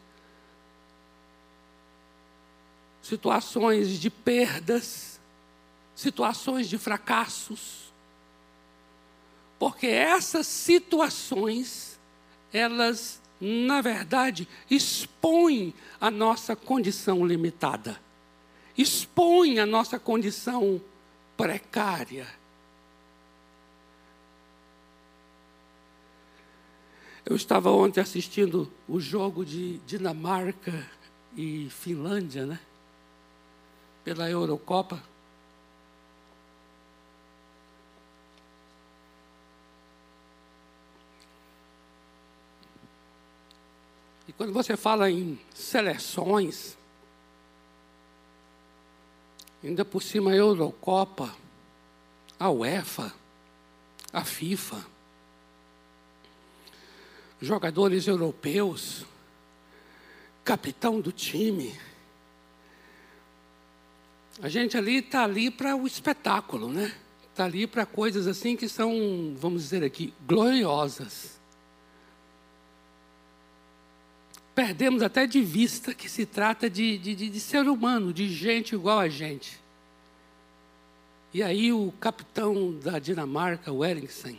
situações 3.02 4.00
de 4.00 4.08
perdas, 4.08 5.19
situações 6.00 6.68
de 6.68 6.78
fracassos. 6.78 7.92
Porque 9.58 9.86
essas 9.86 10.46
situações, 10.46 12.00
elas, 12.52 13.20
na 13.40 13.82
verdade, 13.82 14.48
expõem 14.70 15.74
a 16.00 16.10
nossa 16.10 16.56
condição 16.56 17.26
limitada, 17.26 18.00
expõem 18.76 19.60
a 19.60 19.66
nossa 19.66 19.98
condição 19.98 20.80
precária. 21.36 22.26
Eu 27.26 27.36
estava 27.36 27.70
ontem 27.70 28.00
assistindo 28.00 28.72
o 28.88 28.98
jogo 28.98 29.44
de 29.44 29.78
Dinamarca 29.80 30.88
e 31.36 31.68
Finlândia, 31.68 32.46
né? 32.46 32.58
pela 34.02 34.28
Eurocopa. 34.28 35.09
Quando 44.40 44.54
você 44.54 44.74
fala 44.74 45.10
em 45.10 45.38
seleções, 45.52 46.74
ainda 49.62 49.84
por 49.84 50.02
cima 50.02 50.30
a 50.30 50.34
Eurocopa, 50.34 51.36
a 52.38 52.48
UEFA, 52.48 53.12
a 54.10 54.24
FIFA, 54.24 54.82
jogadores 57.38 58.06
europeus, 58.06 59.04
capitão 60.42 61.02
do 61.02 61.12
time, 61.12 61.78
a 64.40 64.48
gente 64.48 64.74
ali 64.74 65.00
está 65.00 65.24
ali 65.24 65.50
para 65.50 65.76
o 65.76 65.86
espetáculo, 65.86 66.72
né? 66.72 66.96
Está 67.30 67.44
ali 67.44 67.66
para 67.66 67.84
coisas 67.84 68.26
assim 68.26 68.56
que 68.56 68.70
são, 68.70 69.36
vamos 69.36 69.64
dizer 69.64 69.84
aqui, 69.84 70.14
gloriosas. 70.26 71.39
Perdemos 74.60 75.02
até 75.02 75.26
de 75.26 75.40
vista 75.40 75.94
que 75.94 76.06
se 76.06 76.26
trata 76.26 76.68
de, 76.68 76.98
de, 76.98 77.14
de 77.14 77.40
ser 77.40 77.66
humano, 77.66 78.12
de 78.12 78.28
gente 78.28 78.74
igual 78.74 78.98
a 78.98 79.08
gente. 79.08 79.58
E 81.32 81.42
aí 81.42 81.72
o 81.72 81.90
capitão 81.92 82.78
da 82.78 82.98
Dinamarca, 82.98 83.72
Wellington, 83.72 84.36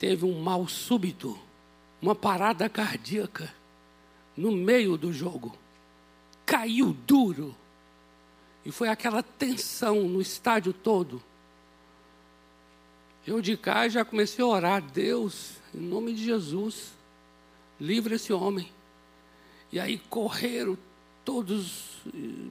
teve 0.00 0.24
um 0.24 0.40
mal 0.40 0.66
súbito, 0.66 1.38
uma 2.02 2.12
parada 2.12 2.68
cardíaca 2.68 3.54
no 4.36 4.50
meio 4.50 4.96
do 4.96 5.12
jogo 5.12 5.56
caiu 6.44 6.92
duro. 7.06 7.54
E 8.64 8.72
foi 8.72 8.88
aquela 8.88 9.22
tensão 9.22 10.08
no 10.08 10.20
estádio 10.20 10.72
todo. 10.72 11.22
Eu 13.24 13.40
de 13.40 13.56
cá 13.56 13.88
já 13.88 14.04
comecei 14.04 14.44
a 14.44 14.48
orar, 14.48 14.82
Deus, 14.82 15.58
em 15.72 15.78
nome 15.78 16.14
de 16.14 16.24
Jesus, 16.24 16.96
livre 17.80 18.14
esse 18.14 18.32
homem. 18.32 18.68
E 19.72 19.80
aí 19.80 19.98
correram 20.10 20.76
todos 21.24 22.02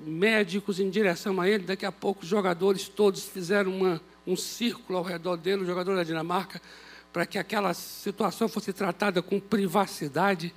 médicos 0.06 0.80
em 0.80 0.90
direção 0.90 1.40
a 1.40 1.50
ele. 1.50 1.64
Daqui 1.64 1.86
a 1.86 1.92
pouco 1.92 2.24
os 2.24 2.28
jogadores 2.28 2.88
todos 2.88 3.24
fizeram 3.24 3.76
uma, 3.76 4.02
um 4.28 4.36
círculo 4.36 4.98
ao 4.98 5.04
redor 5.04 5.38
dele, 5.38 5.64
o 5.64 5.66
jogador 5.66 5.96
da 5.96 6.04
Dinamarca, 6.04 6.62
para 7.14 7.26
que 7.26 7.38
aquela 7.38 7.74
situação 7.74 8.50
fosse 8.50 8.74
tratada 8.74 9.22
com 9.22 9.40
privacidade. 9.40 10.54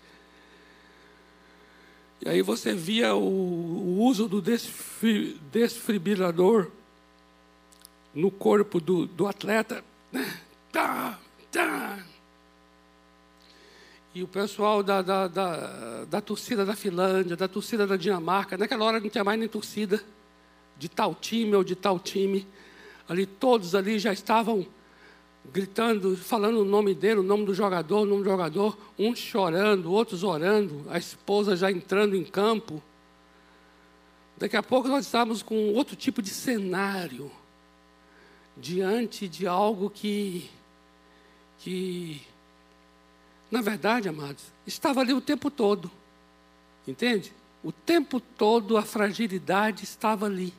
E 2.20 2.28
aí 2.28 2.42
você 2.42 2.74
via 2.74 3.14
o, 3.14 3.20
o 3.20 4.02
uso 4.02 4.28
do 4.28 4.42
desfibrilador 4.42 6.72
no 8.12 8.28
corpo 8.30 8.80
do, 8.80 9.06
do 9.06 9.28
atleta. 9.28 9.84
Né? 10.10 10.40
Tá, 10.72 11.20
tá. 11.52 12.04
E 14.18 14.22
o 14.24 14.26
pessoal 14.26 14.82
da, 14.82 15.00
da, 15.00 15.28
da, 15.28 16.04
da 16.06 16.20
torcida 16.20 16.66
da 16.66 16.74
Finlândia, 16.74 17.36
da 17.36 17.46
torcida 17.46 17.86
da 17.86 17.96
Dinamarca, 17.96 18.58
naquela 18.58 18.84
hora 18.84 18.98
não 18.98 19.08
tinha 19.08 19.22
mais 19.22 19.38
nem 19.38 19.48
torcida 19.48 20.02
de 20.76 20.88
tal 20.88 21.14
time 21.14 21.54
ou 21.54 21.62
de 21.62 21.76
tal 21.76 22.00
time. 22.00 22.44
Ali 23.08 23.26
todos 23.26 23.76
ali 23.76 23.96
já 23.96 24.12
estavam 24.12 24.66
gritando, 25.52 26.16
falando 26.16 26.62
o 26.62 26.64
nome 26.64 26.96
dele, 26.96 27.20
o 27.20 27.22
nome 27.22 27.44
do 27.44 27.54
jogador, 27.54 28.00
o 28.00 28.04
nome 28.04 28.24
do 28.24 28.28
jogador, 28.28 28.76
uns 28.98 29.20
chorando, 29.20 29.92
outros 29.92 30.24
orando, 30.24 30.84
a 30.88 30.98
esposa 30.98 31.54
já 31.54 31.70
entrando 31.70 32.16
em 32.16 32.24
campo. 32.24 32.82
Daqui 34.36 34.56
a 34.56 34.64
pouco 34.64 34.88
nós 34.88 35.06
estávamos 35.06 35.44
com 35.44 35.74
outro 35.74 35.94
tipo 35.94 36.20
de 36.20 36.30
cenário, 36.30 37.30
diante 38.56 39.28
de 39.28 39.46
algo 39.46 39.88
que, 39.88 40.50
que, 41.58 42.20
na 43.50 43.60
verdade, 43.60 44.08
amados, 44.08 44.44
estava 44.66 45.00
ali 45.00 45.12
o 45.12 45.20
tempo 45.20 45.50
todo, 45.50 45.90
entende? 46.86 47.32
O 47.62 47.72
tempo 47.72 48.20
todo 48.20 48.76
a 48.76 48.82
fragilidade 48.82 49.84
estava 49.84 50.26
ali. 50.26 50.54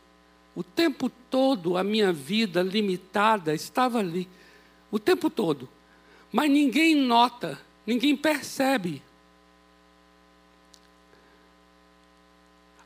O 0.55 0.63
tempo 0.63 1.09
todo 1.29 1.77
a 1.77 1.83
minha 1.83 2.11
vida 2.11 2.61
limitada 2.61 3.53
estava 3.53 3.99
ali 3.99 4.27
o 4.91 4.99
tempo 4.99 5.29
todo. 5.29 5.69
Mas 6.31 6.49
ninguém 6.49 6.95
nota, 6.95 7.59
ninguém 7.85 8.15
percebe. 8.15 9.01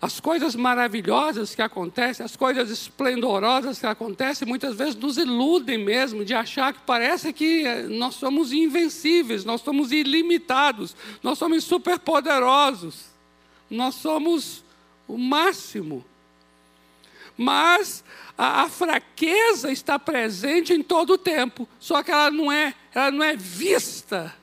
As 0.04 0.20
coisas 0.20 0.54
maravilhosas 0.54 1.56
que 1.56 1.62
acontecem, 1.62 2.26
as 2.26 2.36
coisas 2.36 2.70
esplendorosas 2.70 3.80
que 3.80 3.86
acontecem, 3.86 4.46
muitas 4.46 4.76
vezes 4.76 4.96
nos 4.96 5.18
iludem 5.18 5.78
mesmo 5.78 6.26
de 6.26 6.34
achar 6.34 6.74
que 6.74 6.82
parece 6.86 7.32
que 7.32 7.64
nós 7.84 8.16
somos 8.16 8.52
invencíveis, 8.52 9.46
nós 9.46 9.62
somos 9.62 9.94
ilimitados, 9.94 10.94
nós 11.24 11.38
somos 11.38 11.64
superpoderosos, 11.64 13.06
nós 13.70 13.96
somos 13.96 14.62
o 15.08 15.18
máximo. 15.18 16.04
Mas 17.38 18.04
a, 18.38 18.64
a, 18.64 18.70
fraqueza 18.70 19.72
está 19.72 19.98
presente 19.98 20.74
em 20.74 20.84
todo 20.84 21.14
o 21.14 21.18
tempo, 21.18 21.66
só 21.80 22.04
que 22.04 22.12
ela 22.12 22.30
não 22.30 22.52
é, 22.52 22.76
ela 22.94 23.10
não 23.10 23.24
é 23.24 23.38
vista. 23.38 24.36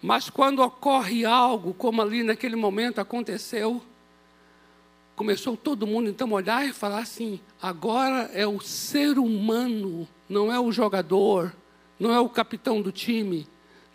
Mas 0.00 0.30
quando 0.30 0.62
ocorre 0.62 1.26
algo, 1.26 1.74
como 1.74 2.00
ali 2.00 2.22
naquele 2.22 2.56
momento 2.56 2.98
aconteceu, 2.98 3.82
começou 5.18 5.56
todo 5.56 5.84
mundo 5.84 6.08
então 6.08 6.30
olhar 6.30 6.64
e 6.64 6.72
falar 6.72 7.00
assim: 7.00 7.40
agora 7.60 8.30
é 8.32 8.46
o 8.46 8.60
ser 8.60 9.18
humano, 9.18 10.06
não 10.28 10.52
é 10.52 10.60
o 10.60 10.70
jogador, 10.70 11.52
não 11.98 12.14
é 12.14 12.20
o 12.20 12.28
capitão 12.28 12.80
do 12.80 12.92
time, 12.92 13.44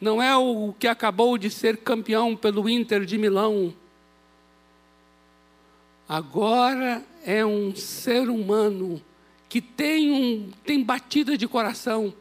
não 0.01 0.21
é 0.21 0.35
o 0.35 0.73
que 0.77 0.85
acabou 0.85 1.37
de 1.37 1.49
ser 1.49 1.77
campeão 1.77 2.35
pelo 2.35 2.67
Inter 2.67 3.05
de 3.05 3.17
Milão. 3.17 3.73
Agora 6.09 7.01
é 7.25 7.45
um 7.45 7.73
ser 7.73 8.29
humano 8.29 9.01
que 9.47 9.61
tem, 9.61 10.11
um, 10.11 10.51
tem 10.65 10.83
batida 10.83 11.37
de 11.37 11.47
coração, 11.47 12.13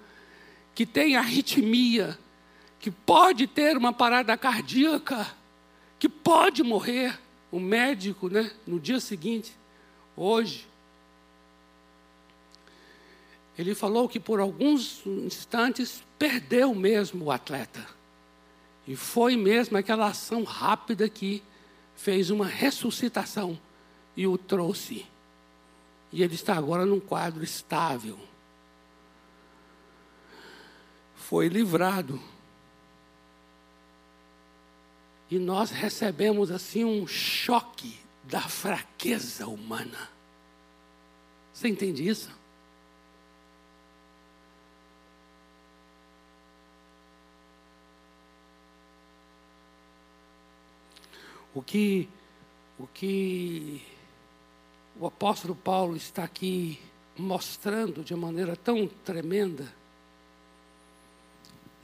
que 0.76 0.86
tem 0.86 1.16
arritmia, 1.16 2.16
que 2.78 2.90
pode 2.90 3.48
ter 3.48 3.76
uma 3.76 3.92
parada 3.92 4.36
cardíaca, 4.36 5.26
que 5.98 6.08
pode 6.08 6.62
morrer. 6.62 7.18
O 7.52 7.60
médico, 7.60 8.28
né, 8.28 8.50
no 8.66 8.80
dia 8.80 8.98
seguinte, 8.98 9.54
hoje, 10.16 10.66
ele 13.58 13.74
falou 13.74 14.08
que 14.08 14.18
por 14.18 14.40
alguns 14.40 15.04
instantes 15.06 16.02
perdeu 16.18 16.74
mesmo 16.74 17.26
o 17.26 17.30
atleta. 17.30 17.86
E 18.88 18.96
foi 18.96 19.36
mesmo 19.36 19.76
aquela 19.76 20.08
ação 20.08 20.42
rápida 20.42 21.08
que 21.08 21.42
fez 21.94 22.30
uma 22.30 22.46
ressuscitação 22.46 23.58
e 24.16 24.26
o 24.26 24.38
trouxe. 24.38 25.06
E 26.10 26.22
ele 26.22 26.34
está 26.34 26.56
agora 26.56 26.86
num 26.86 26.98
quadro 26.98 27.44
estável. 27.44 28.18
Foi 31.14 31.48
livrado. 31.48 32.20
E 35.32 35.38
nós 35.38 35.70
recebemos 35.70 36.50
assim 36.50 36.84
um 36.84 37.06
choque 37.06 37.98
da 38.24 38.42
fraqueza 38.42 39.46
humana. 39.46 40.10
Você 41.54 41.68
entende 41.68 42.06
isso? 42.06 42.30
O 51.54 51.62
que, 51.62 52.06
o 52.78 52.86
que 52.86 53.82
o 55.00 55.06
apóstolo 55.06 55.56
Paulo 55.56 55.96
está 55.96 56.24
aqui 56.24 56.78
mostrando 57.16 58.04
de 58.04 58.14
maneira 58.14 58.54
tão 58.54 58.86
tremenda 58.86 59.66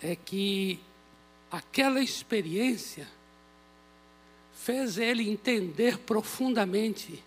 é 0.03 0.15
que 0.15 0.79
aquela 1.51 2.03
experiência 2.03 3.17
fez 4.69 4.99
ele 4.99 5.31
entender 5.31 5.97
profundamente 5.97 7.25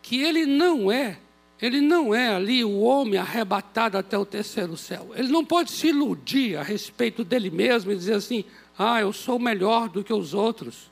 que 0.00 0.22
ele 0.22 0.46
não 0.46 0.92
é, 0.92 1.18
ele 1.60 1.80
não 1.80 2.14
é 2.14 2.28
ali 2.28 2.64
o 2.64 2.82
homem 2.82 3.18
arrebatado 3.18 3.98
até 3.98 4.16
o 4.16 4.24
terceiro 4.24 4.76
céu. 4.76 5.10
Ele 5.16 5.26
não 5.26 5.44
pode 5.44 5.72
se 5.72 5.88
iludir 5.88 6.56
a 6.56 6.62
respeito 6.62 7.24
dele 7.24 7.50
mesmo 7.50 7.90
e 7.90 7.96
dizer 7.96 8.14
assim: 8.14 8.44
ah, 8.78 9.00
eu 9.00 9.12
sou 9.12 9.40
melhor 9.40 9.88
do 9.88 10.04
que 10.04 10.12
os 10.12 10.34
outros. 10.34 10.88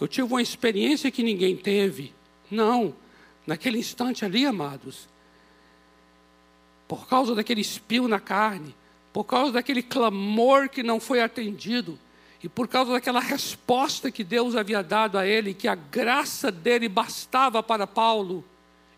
Eu 0.00 0.08
tive 0.08 0.28
uma 0.28 0.40
experiência 0.40 1.10
que 1.10 1.22
ninguém 1.22 1.54
teve. 1.54 2.14
Não. 2.50 2.94
Naquele 3.46 3.76
instante 3.76 4.24
ali, 4.24 4.46
amados, 4.46 5.06
por 6.88 7.06
causa 7.06 7.34
daquele 7.34 7.60
espio 7.60 8.08
na 8.08 8.18
carne, 8.18 8.74
por 9.12 9.24
causa 9.24 9.52
daquele 9.52 9.82
clamor 9.82 10.70
que 10.70 10.82
não 10.82 10.98
foi 10.98 11.20
atendido, 11.20 11.98
e 12.44 12.48
por 12.50 12.68
causa 12.68 12.92
daquela 12.92 13.20
resposta 13.20 14.10
que 14.10 14.22
Deus 14.22 14.54
havia 14.54 14.82
dado 14.82 15.16
a 15.16 15.26
ele, 15.26 15.54
que 15.54 15.66
a 15.66 15.74
graça 15.74 16.52
dele 16.52 16.90
bastava 16.90 17.62
para 17.62 17.86
Paulo, 17.86 18.44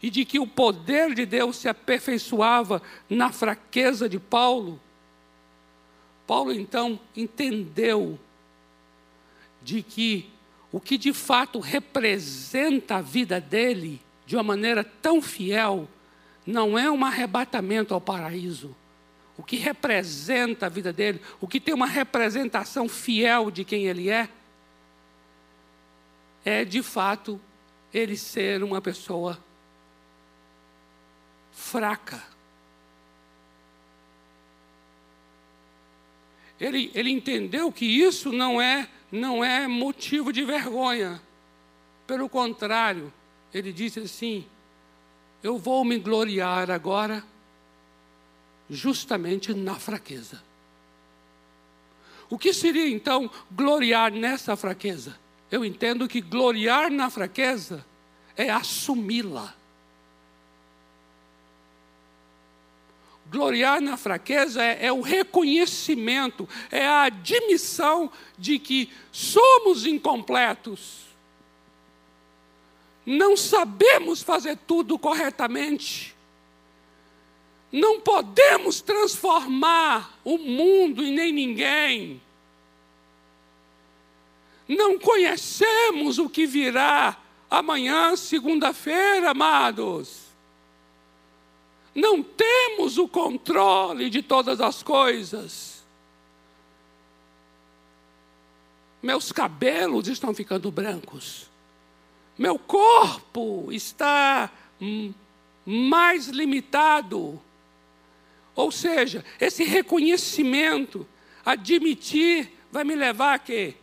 e 0.02 0.10
de 0.10 0.24
que 0.24 0.40
o 0.40 0.48
poder 0.48 1.14
de 1.14 1.24
Deus 1.24 1.54
se 1.54 1.68
aperfeiçoava 1.68 2.82
na 3.08 3.30
fraqueza 3.30 4.08
de 4.08 4.18
Paulo, 4.18 4.80
Paulo 6.26 6.52
então 6.52 6.98
entendeu 7.16 8.18
de 9.62 9.80
que 9.80 10.28
o 10.72 10.80
que 10.80 10.98
de 10.98 11.12
fato 11.12 11.60
representa 11.60 12.96
a 12.96 13.00
vida 13.00 13.40
dele 13.40 14.02
de 14.26 14.34
uma 14.34 14.42
maneira 14.42 14.82
tão 14.82 15.22
fiel 15.22 15.88
não 16.44 16.76
é 16.76 16.90
um 16.90 17.04
arrebatamento 17.04 17.94
ao 17.94 18.00
paraíso. 18.00 18.74
O 19.38 19.42
que 19.42 19.56
representa 19.56 20.66
a 20.66 20.68
vida 20.68 20.92
dele, 20.92 21.20
o 21.40 21.46
que 21.46 21.60
tem 21.60 21.74
uma 21.74 21.86
representação 21.86 22.88
fiel 22.88 23.50
de 23.50 23.64
quem 23.64 23.86
ele 23.86 24.08
é, 24.08 24.28
é 26.44 26.64
de 26.64 26.82
fato 26.82 27.40
ele 27.92 28.16
ser 28.16 28.62
uma 28.62 28.80
pessoa 28.80 29.38
fraca. 31.52 32.22
Ele, 36.60 36.90
ele 36.94 37.10
entendeu 37.10 37.70
que 37.70 37.84
isso 37.84 38.32
não 38.32 38.60
é, 38.60 38.88
não 39.12 39.44
é 39.44 39.66
motivo 39.66 40.32
de 40.32 40.44
vergonha. 40.44 41.20
Pelo 42.06 42.28
contrário, 42.28 43.12
ele 43.52 43.72
disse 43.72 44.00
assim: 44.00 44.46
Eu 45.42 45.58
vou 45.58 45.84
me 45.84 45.98
gloriar 45.98 46.70
agora, 46.70 47.22
justamente 48.68 49.54
na 49.54 49.76
fraqueza. 49.76 50.42
O 52.28 52.36
que 52.36 52.52
seria 52.52 52.88
então 52.88 53.30
gloriar 53.50 54.10
nessa 54.10 54.56
fraqueza? 54.56 55.16
Eu 55.50 55.64
entendo 55.64 56.08
que 56.08 56.20
gloriar 56.20 56.90
na 56.90 57.08
fraqueza 57.08 57.84
é 58.36 58.50
assumi-la. 58.50 59.54
Gloriar 63.30 63.80
na 63.80 63.96
fraqueza 63.96 64.62
é, 64.62 64.86
é, 64.86 64.92
o 64.92 65.00
reconhecimento, 65.00 66.48
é 66.70 66.86
a 66.86 67.02
admissão 67.02 68.10
de 68.38 68.58
que 68.58 68.92
somos 69.12 69.84
incompletos. 69.86 71.06
Não 73.04 73.36
sabemos 73.36 74.22
fazer 74.22 74.56
tudo 74.66 74.98
corretamente. 74.98 76.15
Não 77.76 78.00
podemos 78.00 78.80
transformar 78.80 80.18
o 80.24 80.38
mundo 80.38 81.04
e 81.04 81.10
nem 81.10 81.32
ninguém. 81.32 82.22
Não 84.66 84.98
conhecemos 84.98 86.18
o 86.18 86.28
que 86.28 86.46
virá 86.46 87.16
amanhã, 87.50 88.16
segunda-feira, 88.16 89.30
amados 89.30 90.26
não 91.96 92.22
temos 92.22 92.98
o 92.98 93.08
controle 93.08 94.10
de 94.10 94.22
todas 94.22 94.60
as 94.60 94.82
coisas. 94.82 95.82
Meus 99.02 99.32
cabelos 99.32 100.06
estão 100.06 100.34
ficando 100.34 100.70
brancos. 100.70 101.48
Meu 102.36 102.58
corpo 102.58 103.72
está 103.72 104.52
mais 105.64 106.26
limitado. 106.28 107.40
Ou 108.56 108.72
seja, 108.72 109.24
esse 109.40 109.62
reconhecimento, 109.62 111.06
admitir, 111.44 112.50
vai 112.72 112.82
me 112.82 112.96
levar 112.96 113.34
a 113.34 113.38
quê? 113.38 113.76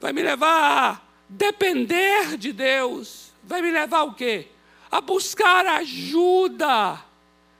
Vai 0.00 0.12
me 0.12 0.22
levar 0.22 0.50
a 0.50 1.00
depender 1.28 2.36
de 2.36 2.52
Deus. 2.52 3.30
Vai 3.44 3.62
me 3.62 3.70
levar 3.70 4.02
o 4.02 4.14
quê? 4.14 4.48
A 4.90 5.00
buscar 5.00 5.64
ajuda 5.66 6.98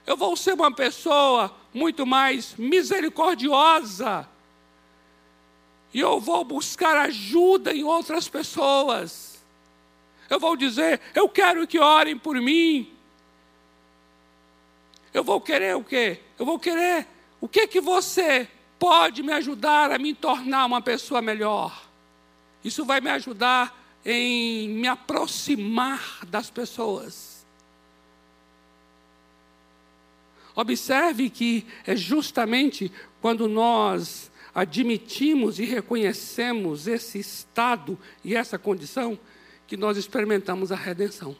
eu 0.07 0.17
vou 0.17 0.37
ser 0.37 0.55
uma 0.55 0.73
pessoa 0.73 1.55
muito 1.73 2.05
mais 2.05 2.55
misericordiosa. 2.57 4.29
E 5.95 6.01
eu 6.01 6.19
vou 6.19 6.45
buscar 6.45 6.97
ajuda 6.97 7.73
em 7.73 7.85
outras 7.85 8.29
pessoas. 8.29 9.43
Eu 10.29 10.41
vou 10.41 10.57
dizer, 10.57 11.01
eu 11.15 11.29
quero 11.29 11.67
que 11.67 11.79
orem 11.79 12.17
por 12.17 12.37
mim. 12.41 12.93
Eu 15.13 15.23
vou 15.23 15.41
querer 15.41 15.77
o 15.77 15.85
quê? 15.85 16.21
Eu 16.39 16.47
vou 16.47 16.59
querer 16.59 17.07
o 17.41 17.49
que 17.49 17.67
que 17.67 17.81
você 17.81 18.49
pode 18.79 19.23
me 19.23 19.33
ajudar 19.33 19.93
a 19.93 19.99
me 19.99 20.15
tornar 20.15 20.67
uma 20.67 20.81
pessoa 20.81 21.21
melhor. 21.21 21.89
Isso 22.65 22.85
vai 22.85 23.01
me 23.01 23.11
ajudar 23.11 23.81
em 24.05 24.69
me 24.69 24.89
aproximar 24.89 26.21
das 26.27 26.51
pessoas. 26.51 27.47
Observe 30.55 31.31
que 31.31 31.67
é 31.87 31.97
justamente 31.97 32.93
quando 33.21 33.49
nós 33.49 34.31
admitimos 34.55 35.59
e 35.59 35.65
reconhecemos 35.65 36.87
esse 36.87 37.19
estado 37.19 37.99
e 38.23 38.37
essa 38.37 38.59
condição 38.59 39.19
que 39.67 39.77
nós 39.77 39.97
experimentamos 39.97 40.71
a 40.71 40.77
redenção. 40.77 41.35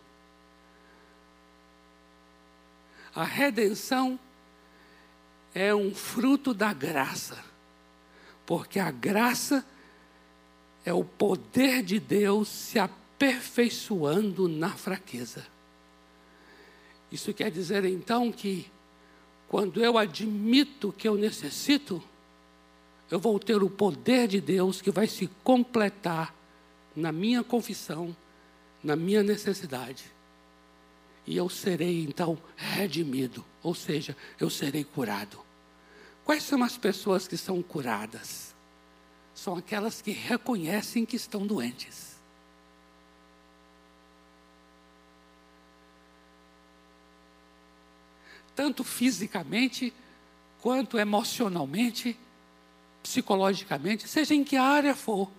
A 3.15 3.25
redenção 3.25 4.19
é 5.55 5.75
um 5.75 5.95
fruto 5.95 6.55
da 6.55 6.73
graça, 6.73 7.43
porque 8.47 8.79
a 8.79 8.91
graça 8.91 9.65
é 10.85 10.93
o 10.93 11.05
poder 11.05 11.83
de 11.83 12.01
Deus 12.01 12.49
se 12.49 12.79
aperfeiçoando 12.79 14.49
na 14.49 14.71
fraqueza. 14.71 15.47
Isso 17.11 17.33
quer 17.35 17.51
dizer 17.51 17.85
então 17.85 18.33
que 18.33 18.71
quando 19.47 19.85
eu 19.85 19.99
admito 19.99 20.93
que 20.93 21.07
eu 21.07 21.15
necessito, 21.15 22.03
eu 23.11 23.21
vou 23.21 23.39
ter 23.39 23.63
o 23.63 23.69
poder 23.69 24.27
de 24.27 24.41
Deus 24.41 24.81
que 24.81 24.91
vai 24.91 25.07
se 25.07 25.29
completar 25.45 26.35
na 26.97 27.13
minha 27.13 27.45
confissão, 27.45 28.17
na 28.83 28.97
minha 28.97 29.23
necessidade. 29.23 30.12
E 31.27 31.37
eu 31.37 31.49
serei 31.49 32.03
então 32.03 32.39
redimido, 32.57 33.45
ou 33.63 33.75
seja, 33.75 34.17
eu 34.41 34.51
serei 34.51 34.85
curado. 34.85 35.39
Quais 36.25 36.43
são 36.43 36.63
as 36.63 36.77
pessoas 36.77 37.29
que 37.29 37.37
são 37.37 37.63
curadas? 37.63 38.55
São 39.35 39.57
aquelas 39.57 40.03
que 40.03 40.11
reconhecem 40.11 41.05
que 41.05 41.17
estão 41.17 41.47
doentes. 41.47 42.13
tanto 48.55 48.85
fisicamente, 48.85 49.93
quanto 50.61 50.99
emocionalmente, 50.99 52.19
psicologicamente, 53.03 54.09
seja 54.09 54.35
em 54.35 54.45
que 54.45 54.57
área 54.57 54.95
for. 54.95 55.31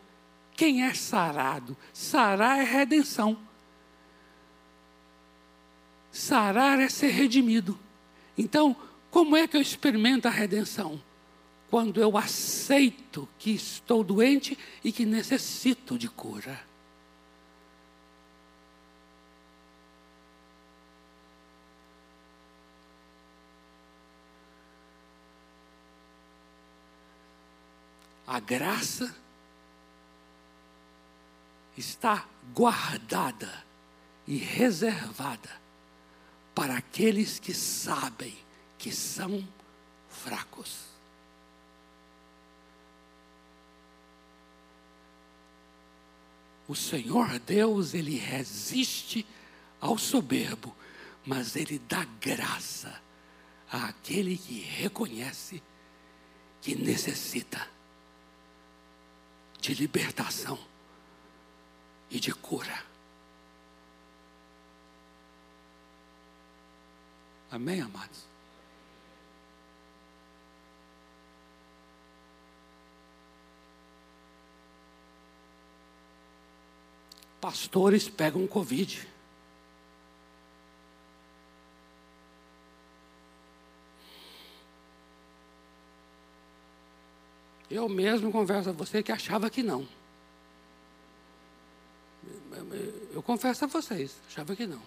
Quem 0.56 0.84
é 0.84 0.94
sarado? 0.94 1.76
Sarar 1.94 2.60
é 2.60 2.64
redenção. 2.64 3.38
Sarar 6.14 6.80
é 6.80 6.88
ser 6.90 7.10
redimido. 7.10 7.78
Então, 8.38 8.76
como 9.10 9.36
é 9.36 9.48
que 9.48 9.58
eu 9.58 9.62
experimento 9.62 10.28
a 10.28 10.32
redenção? 10.32 11.02
Quando 11.72 12.00
eu 12.00 12.16
aceito 12.16 13.28
que 13.40 13.50
estou 13.50 14.04
doente 14.04 14.56
e 14.84 14.92
que 14.92 15.08
necessito 15.08 15.98
de 15.98 16.08
cura. 16.08 16.62
A 28.28 28.40
graça 28.40 29.16
está 31.76 32.28
guardada 32.54 33.64
e 34.28 34.38
reservada 34.38 35.63
para 36.54 36.78
aqueles 36.78 37.40
que 37.40 37.54
sabem 37.54 38.38
que 38.78 38.92
são 38.92 39.48
fracos. 40.10 40.94
O 46.68 46.76
Senhor 46.76 47.40
Deus, 47.40 47.94
ele 47.94 48.16
resiste 48.18 49.26
ao 49.82 49.98
soberbo, 49.98 50.76
mas 51.26 51.56
ele 51.56 51.80
dá 51.80 52.06
graça 52.22 53.02
àquele 53.70 54.38
que 54.38 54.60
reconhece 54.60 55.62
que 56.62 56.76
necessita 56.76 57.68
de 59.60 59.74
libertação 59.74 60.58
e 62.10 62.20
de 62.20 62.34
cura. 62.34 62.93
Amém, 67.54 67.82
amados? 67.82 68.26
Pastores 77.40 78.10
pegam 78.10 78.48
Covid. 78.48 79.08
Eu 87.70 87.88
mesmo 87.88 88.32
converso 88.32 88.70
a 88.70 88.74
você 88.74 89.04
que 89.04 89.12
achava 89.12 89.48
que 89.48 89.62
não. 89.62 89.88
Eu 93.14 93.22
confesso 93.22 93.66
a 93.66 93.68
vocês, 93.68 94.20
achava 94.28 94.56
que 94.56 94.66
não. 94.66 94.82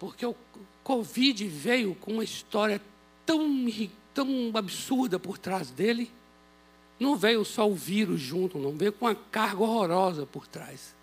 Porque 0.00 0.24
o 0.24 0.34
Covid 0.82 1.46
veio 1.46 1.94
com 1.94 2.14
uma 2.14 2.24
história 2.24 2.80
tão, 3.26 3.66
tão 4.14 4.50
absurda 4.54 5.18
por 5.18 5.36
trás 5.36 5.70
dele. 5.70 6.10
Não 6.98 7.16
veio 7.16 7.44
só 7.44 7.68
o 7.68 7.74
vírus 7.74 8.18
junto, 8.18 8.58
não 8.58 8.72
veio 8.72 8.92
com 8.92 9.04
uma 9.04 9.14
carga 9.14 9.62
horrorosa 9.62 10.24
por 10.24 10.48
trás. 10.48 10.96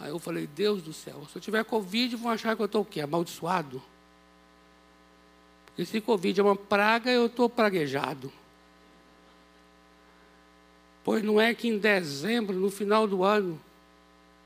Aí 0.00 0.08
eu 0.08 0.18
falei, 0.18 0.46
Deus 0.46 0.82
do 0.82 0.94
céu, 0.94 1.26
se 1.30 1.36
eu 1.36 1.42
tiver 1.42 1.62
Covid, 1.62 2.16
vão 2.16 2.30
achar 2.30 2.56
que 2.56 2.62
eu 2.62 2.66
estou 2.66 2.80
o 2.80 2.84
quê? 2.84 3.02
Amaldiçoado? 3.02 3.82
Porque 5.66 5.84
se 5.84 6.00
Covid 6.00 6.40
é 6.40 6.42
uma 6.42 6.56
praga, 6.56 7.10
eu 7.10 7.26
estou 7.26 7.48
praguejado. 7.48 8.32
Pois 11.04 11.22
não 11.22 11.38
é 11.38 11.54
que 11.54 11.68
em 11.68 11.78
dezembro, 11.78 12.56
no 12.56 12.70
final 12.70 13.06
do 13.06 13.22
ano, 13.22 13.60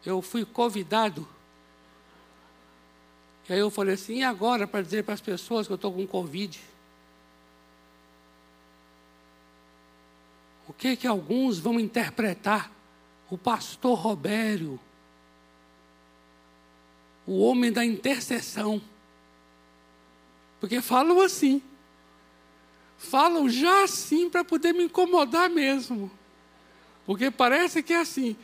eu 0.04 0.20
fui 0.20 0.44
convidado. 0.44 1.28
E 3.48 3.52
aí 3.52 3.58
eu 3.58 3.70
falei 3.70 3.94
assim, 3.94 4.18
e 4.18 4.24
agora 4.24 4.66
para 4.66 4.82
dizer 4.82 5.04
para 5.04 5.14
as 5.14 5.20
pessoas 5.20 5.66
que 5.66 5.72
eu 5.72 5.76
estou 5.76 5.92
com 5.92 6.06
Covid? 6.06 6.60
O 10.66 10.72
que 10.72 10.96
que 10.96 11.06
alguns 11.06 11.58
vão 11.58 11.78
interpretar? 11.78 12.70
O 13.30 13.36
pastor 13.36 13.98
Robério, 13.98 14.78
o 17.26 17.40
homem 17.40 17.72
da 17.72 17.84
intercessão. 17.84 18.80
Porque 20.60 20.80
falam 20.80 21.20
assim. 21.20 21.62
Falam 22.96 23.48
já 23.48 23.84
assim 23.84 24.30
para 24.30 24.44
poder 24.44 24.72
me 24.72 24.84
incomodar 24.84 25.50
mesmo. 25.50 26.10
Porque 27.04 27.30
parece 27.30 27.82
que 27.82 27.92
é 27.92 28.00
assim. 28.00 28.36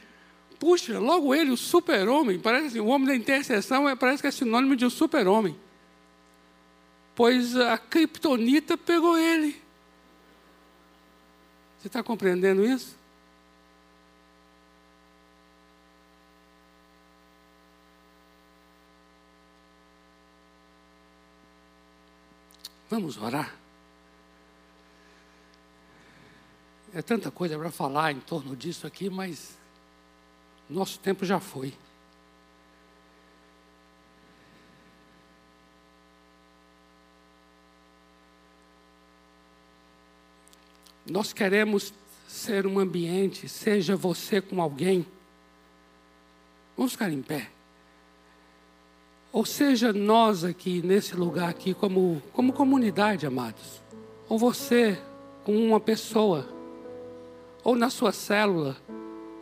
Puxa, 0.61 0.99
logo 0.99 1.35
ele, 1.35 1.51
o 1.51 1.57
super-homem, 1.57 2.39
parece 2.39 2.67
assim, 2.67 2.81
o 2.81 2.89
homem 2.89 3.09
da 3.09 3.17
intercessão 3.17 3.89
é, 3.89 3.97
parece 3.97 4.21
que 4.23 4.29
é 4.29 4.31
sinônimo 4.31 4.77
de 4.77 4.85
um 4.85 4.91
super-homem. 4.91 5.59
Pois 7.17 7.57
a 7.57 7.79
criptonita 7.79 8.77
pegou 8.77 9.17
ele. 9.17 9.59
Você 11.79 11.87
está 11.87 12.03
compreendendo 12.03 12.63
isso? 12.63 12.95
Vamos 22.91 23.17
orar? 23.17 23.55
É 26.93 27.01
tanta 27.01 27.31
coisa 27.31 27.59
para 27.59 27.71
falar 27.71 28.13
em 28.13 28.21
torno 28.21 28.55
disso 28.55 28.87
aqui, 28.87 29.09
mas 29.09 29.60
nosso 30.71 30.99
tempo 31.01 31.25
já 31.25 31.41
foi. 31.41 31.75
Nós 41.11 41.33
queremos 41.33 41.93
ser 42.29 42.67
um 42.67 42.79
ambiente, 42.79 43.49
seja 43.49 43.97
você 43.97 44.41
com 44.41 44.63
alguém. 44.63 45.05
Vamos 46.77 46.93
ficar 46.93 47.11
em 47.11 47.21
pé. 47.21 47.51
Ou 49.33 49.45
seja, 49.45 49.93
nós 49.93 50.45
aqui, 50.45 50.81
nesse 50.83 51.15
lugar 51.15 51.49
aqui, 51.49 51.75
como, 51.75 52.23
como 52.33 52.53
comunidade, 52.53 53.27
amados. 53.27 53.81
Ou 54.29 54.39
você 54.39 54.99
com 55.45 55.57
uma 55.57 55.81
pessoa. 55.81 56.49
Ou 57.63 57.75
na 57.75 57.91
sua 57.91 58.13
célula. 58.13 58.77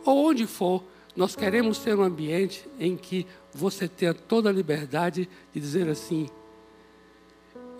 Ou 0.03 0.29
onde 0.29 0.47
for. 0.47 0.83
Nós 1.19 1.35
queremos 1.35 1.79
ter 1.79 1.99
um 1.99 2.01
ambiente 2.01 2.65
em 2.79 2.95
que 2.95 3.27
você 3.53 3.89
tenha 3.89 4.13
toda 4.13 4.47
a 4.47 4.53
liberdade 4.53 5.27
de 5.53 5.59
dizer 5.59 5.89
assim: 5.89 6.29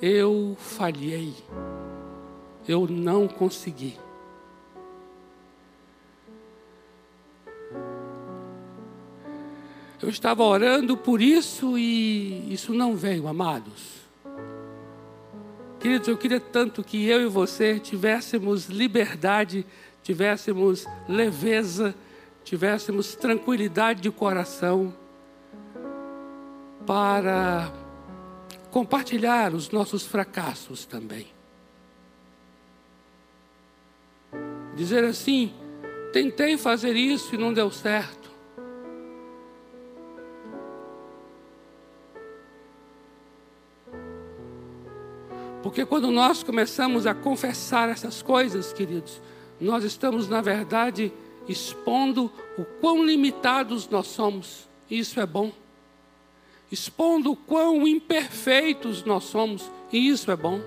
Eu 0.02 0.58
falhei. 0.60 1.34
Eu 2.68 2.86
não 2.86 3.30
consegui. 3.30 3.98
Eu 10.02 10.10
estava 10.10 10.44
orando 10.44 10.98
por 10.98 11.22
isso 11.22 11.78
e 11.78 12.54
isso 12.54 12.74
não 12.74 12.94
veio, 12.94 13.26
amados. 13.26 14.02
Queridos, 15.80 16.10
eu 16.10 16.18
queria 16.18 16.42
tanto 16.42 16.84
que 16.84 17.08
eu 17.08 17.22
e 17.22 17.28
você 17.28 17.80
tivéssemos 17.80 18.66
liberdade, 18.66 19.66
tivéssemos 20.04 20.86
leveza, 21.08 21.96
tivéssemos 22.50 23.16
tranquilidade 23.16 24.02
de 24.02 24.10
coração 24.10 24.92
para 26.84 27.72
compartilhar 28.72 29.54
os 29.54 29.70
nossos 29.70 30.04
fracassos 30.04 30.84
também. 30.84 31.28
Dizer 34.76 35.04
assim: 35.04 35.54
tentei 36.12 36.58
fazer 36.58 36.96
isso 36.96 37.36
e 37.36 37.38
não 37.38 37.54
deu 37.54 37.70
certo. 37.70 38.32
Porque 45.62 45.86
quando 45.86 46.10
nós 46.10 46.42
começamos 46.42 47.06
a 47.06 47.14
confessar 47.14 47.90
essas 47.90 48.24
coisas, 48.24 48.74
queridos, 48.74 49.22
nós 49.62 49.84
estamos, 49.84 50.28
na 50.28 50.42
verdade, 50.42 51.14
expondo 51.50 52.32
o 52.58 52.64
quão 52.64 53.04
limitados 53.04 53.90
nós 53.90 54.08
somos. 54.08 54.70
E 54.90 55.00
isso 55.00 55.20
é 55.20 55.26
bom. 55.26 55.52
Expondo 56.72 57.32
o 57.32 57.36
quão 57.36 57.88
imperfeitos 57.88 59.04
nós 59.04 59.24
somos. 59.24 59.70
E 59.92 60.08
isso 60.08 60.30
é 60.30 60.36
bom. 60.36 60.62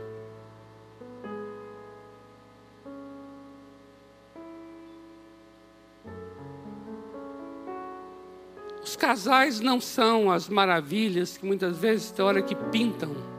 Os 8.83 8.97
casais 8.97 9.61
não 9.61 9.81
são 9.81 10.31
as 10.31 10.49
maravilhas 10.49 11.39
que 11.39 11.47
muitas 11.47 11.79
vezes 11.79 12.11
tem 12.11 12.25
hora 12.25 12.43
que 12.43 12.57
pintam 12.57 13.32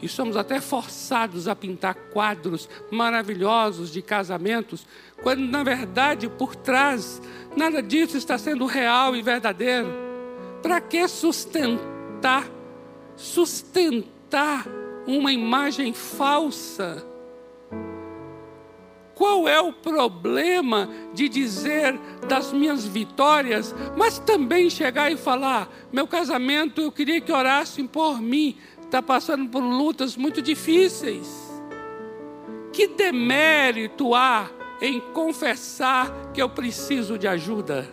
e 0.00 0.08
somos 0.08 0.36
até 0.36 0.60
forçados 0.60 1.48
a 1.48 1.56
pintar 1.56 1.94
quadros 2.12 2.68
maravilhosos 2.90 3.90
de 3.92 4.00
casamentos, 4.00 4.86
quando 5.22 5.40
na 5.40 5.62
verdade 5.62 6.28
por 6.28 6.54
trás 6.54 7.20
nada 7.56 7.82
disso 7.82 8.16
está 8.16 8.38
sendo 8.38 8.66
real 8.66 9.16
e 9.16 9.22
verdadeiro. 9.22 9.88
Para 10.62 10.80
que 10.80 11.06
sustentar, 11.08 12.48
sustentar 13.16 14.66
uma 15.06 15.32
imagem 15.32 15.92
falsa? 15.92 17.04
Qual 19.18 19.48
é 19.48 19.60
o 19.60 19.72
problema 19.72 20.88
de 21.12 21.28
dizer 21.28 21.98
das 22.28 22.52
minhas 22.52 22.86
vitórias, 22.86 23.74
mas 23.96 24.20
também 24.20 24.70
chegar 24.70 25.10
e 25.10 25.16
falar: 25.16 25.68
meu 25.92 26.06
casamento 26.06 26.80
eu 26.80 26.92
queria 26.92 27.20
que 27.20 27.32
orassem 27.32 27.84
por 27.84 28.20
mim, 28.22 28.56
está 28.88 29.02
passando 29.02 29.50
por 29.50 29.60
lutas 29.60 30.16
muito 30.16 30.40
difíceis. 30.40 31.46
que 32.72 32.86
demérito 32.86 34.14
há 34.14 34.48
em 34.80 35.00
confessar 35.12 36.30
que 36.32 36.40
eu 36.40 36.48
preciso 36.48 37.18
de 37.18 37.26
ajuda? 37.26 37.86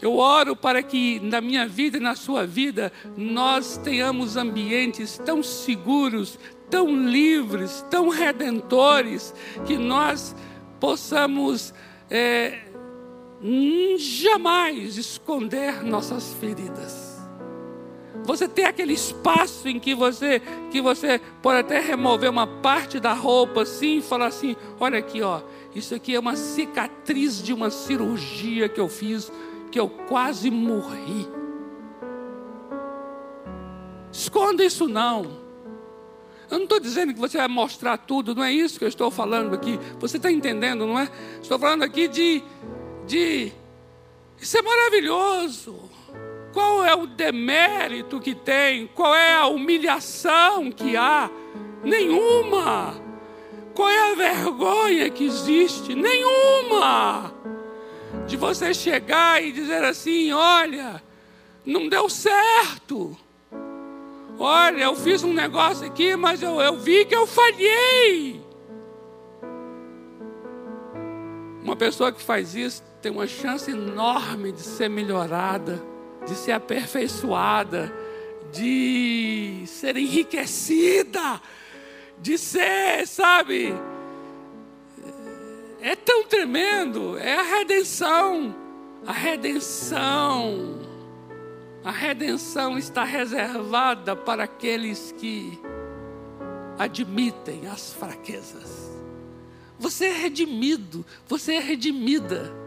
Eu 0.00 0.16
oro 0.16 0.56
para 0.56 0.82
que 0.82 1.20
na 1.20 1.40
minha 1.40 1.68
vida 1.68 1.98
e 1.98 2.00
na 2.00 2.16
sua 2.16 2.44
vida 2.44 2.90
nós 3.16 3.76
tenhamos 3.76 4.36
ambientes 4.36 5.16
tão 5.24 5.44
seguros, 5.44 6.38
tão 6.68 6.88
livres, 7.06 7.84
tão 7.88 8.08
redentores, 8.08 9.32
que 9.64 9.76
nós 9.76 10.34
possamos 10.80 11.72
é, 12.10 12.71
jamais 13.98 14.96
esconder 14.96 15.82
nossas 15.82 16.32
feridas. 16.34 17.12
Você 18.24 18.46
tem 18.46 18.64
aquele 18.64 18.92
espaço 18.92 19.68
em 19.68 19.80
que 19.80 19.94
você 19.94 20.40
que 20.70 20.80
você 20.80 21.20
pode 21.42 21.58
até 21.58 21.80
remover 21.80 22.30
uma 22.30 22.46
parte 22.46 23.00
da 23.00 23.12
roupa 23.12 23.62
assim 23.62 23.98
e 23.98 24.02
falar 24.02 24.26
assim: 24.26 24.54
olha 24.78 24.98
aqui, 24.98 25.22
ó, 25.22 25.40
isso 25.74 25.94
aqui 25.94 26.14
é 26.14 26.20
uma 26.20 26.36
cicatriz 26.36 27.42
de 27.42 27.52
uma 27.52 27.70
cirurgia 27.70 28.68
que 28.68 28.80
eu 28.80 28.88
fiz 28.88 29.32
que 29.72 29.80
eu 29.80 29.88
quase 29.88 30.50
morri. 30.50 31.26
Esconda 34.12 34.62
isso 34.62 34.86
não. 34.86 35.40
Eu 36.50 36.58
não 36.58 36.64
estou 36.64 36.78
dizendo 36.78 37.14
que 37.14 37.18
você 37.18 37.38
vai 37.38 37.48
mostrar 37.48 37.96
tudo, 37.96 38.34
não 38.34 38.44
é 38.44 38.52
isso 38.52 38.78
que 38.78 38.84
eu 38.84 38.88
estou 38.88 39.10
falando 39.10 39.54
aqui. 39.54 39.80
Você 39.98 40.18
está 40.18 40.30
entendendo, 40.30 40.86
não 40.86 40.98
é? 40.98 41.10
Estou 41.40 41.58
falando 41.58 41.82
aqui 41.82 42.06
de, 42.06 42.44
de. 43.12 43.52
Isso 44.40 44.56
é 44.56 44.62
maravilhoso. 44.62 45.90
Qual 46.52 46.82
é 46.82 46.94
o 46.94 47.06
demérito 47.06 48.18
que 48.18 48.34
tem? 48.34 48.86
Qual 48.86 49.14
é 49.14 49.34
a 49.34 49.46
humilhação 49.46 50.72
que 50.72 50.96
há? 50.96 51.30
Nenhuma. 51.84 52.94
Qual 53.74 53.88
é 53.88 54.12
a 54.12 54.14
vergonha 54.14 55.10
que 55.10 55.24
existe? 55.24 55.94
Nenhuma 55.94 57.34
de 58.26 58.36
você 58.36 58.72
chegar 58.72 59.42
e 59.42 59.52
dizer 59.52 59.84
assim: 59.84 60.32
olha, 60.32 61.02
não 61.66 61.88
deu 61.88 62.08
certo. 62.08 63.16
Olha, 64.38 64.84
eu 64.84 64.96
fiz 64.96 65.22
um 65.22 65.32
negócio 65.32 65.86
aqui, 65.86 66.16
mas 66.16 66.42
eu, 66.42 66.60
eu 66.60 66.78
vi 66.78 67.04
que 67.04 67.14
eu 67.14 67.26
falhei. 67.26 68.40
Uma 71.62 71.76
pessoa 71.76 72.10
que 72.10 72.20
faz 72.20 72.54
isso 72.54 72.91
tem 73.02 73.10
uma 73.10 73.26
chance 73.26 73.68
enorme 73.68 74.52
de 74.52 74.60
ser 74.60 74.88
melhorada, 74.88 75.82
de 76.24 76.36
ser 76.36 76.52
aperfeiçoada, 76.52 77.92
de 78.52 79.64
ser 79.66 79.96
enriquecida, 79.96 81.40
de 82.20 82.38
ser, 82.38 83.04
sabe, 83.08 83.74
é 85.80 85.96
tão 85.96 86.22
tremendo, 86.22 87.18
é 87.18 87.34
a 87.34 87.42
redenção. 87.42 88.54
A 89.04 89.12
redenção. 89.12 90.80
A 91.82 91.90
redenção 91.90 92.78
está 92.78 93.02
reservada 93.02 94.14
para 94.14 94.44
aqueles 94.44 95.12
que 95.18 95.58
admitem 96.78 97.66
as 97.66 97.92
fraquezas. 97.92 98.92
Você 99.76 100.04
é 100.04 100.12
redimido, 100.12 101.04
você 101.26 101.54
é 101.54 101.58
redimida. 101.58 102.61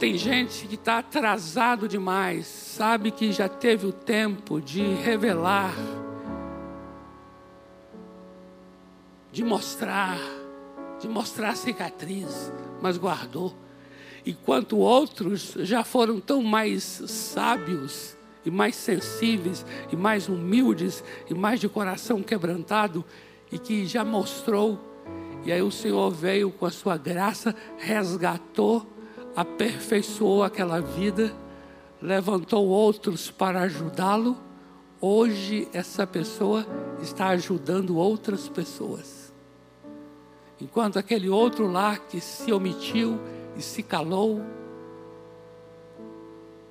Tem 0.00 0.18
gente 0.18 0.66
que 0.66 0.74
está 0.74 0.98
atrasado 0.98 1.86
demais, 1.86 2.46
sabe 2.46 3.12
que 3.12 3.30
já 3.30 3.48
teve 3.48 3.86
o 3.86 3.92
tempo 3.92 4.60
de 4.60 4.82
revelar 4.82 5.74
de 9.32 9.44
mostrar, 9.44 10.18
de 11.00 11.08
mostrar 11.08 11.50
a 11.50 11.54
cicatriz, 11.54 12.52
mas 12.80 12.96
guardou. 12.98 13.54
Enquanto 14.26 14.76
outros 14.76 15.54
já 15.60 15.84
foram 15.84 16.20
tão 16.20 16.42
mais 16.42 16.82
sábios 17.06 18.16
e 18.44 18.50
mais 18.50 18.76
sensíveis 18.76 19.64
e 19.90 19.96
mais 19.96 20.28
humildes 20.28 21.02
e 21.28 21.34
mais 21.34 21.60
de 21.60 21.68
coração 21.68 22.22
quebrantado 22.22 23.04
e 23.50 23.58
que 23.58 23.86
já 23.86 24.04
mostrou. 24.04 24.78
E 25.44 25.52
aí 25.52 25.62
o 25.62 25.70
Senhor 25.70 26.10
veio 26.10 26.50
com 26.50 26.66
a 26.66 26.70
sua 26.70 26.98
graça, 26.98 27.54
resgatou, 27.78 28.86
aperfeiçoou 29.34 30.42
aquela 30.42 30.80
vida, 30.80 31.32
levantou 32.00 32.66
outros 32.66 33.30
para 33.30 33.60
ajudá-lo. 33.62 34.36
Hoje 35.00 35.68
essa 35.72 36.06
pessoa 36.06 36.66
está 37.00 37.28
ajudando 37.28 37.96
outras 37.96 38.48
pessoas. 38.48 39.32
Enquanto 40.60 40.98
aquele 40.98 41.28
outro 41.28 41.66
lá 41.66 41.96
que 41.96 42.20
se 42.20 42.52
omitiu 42.52 43.18
e 43.56 43.62
se 43.62 43.82
calou 43.82 44.42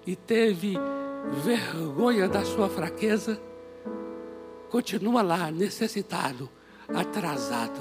e 0.06 0.16
teve 0.16 0.78
vergonha 1.44 2.28
da 2.28 2.46
sua 2.46 2.70
fraqueza, 2.70 3.40
continua 4.70 5.22
lá 5.22 5.52
necessitado, 5.52 6.50
atrasado, 6.88 7.80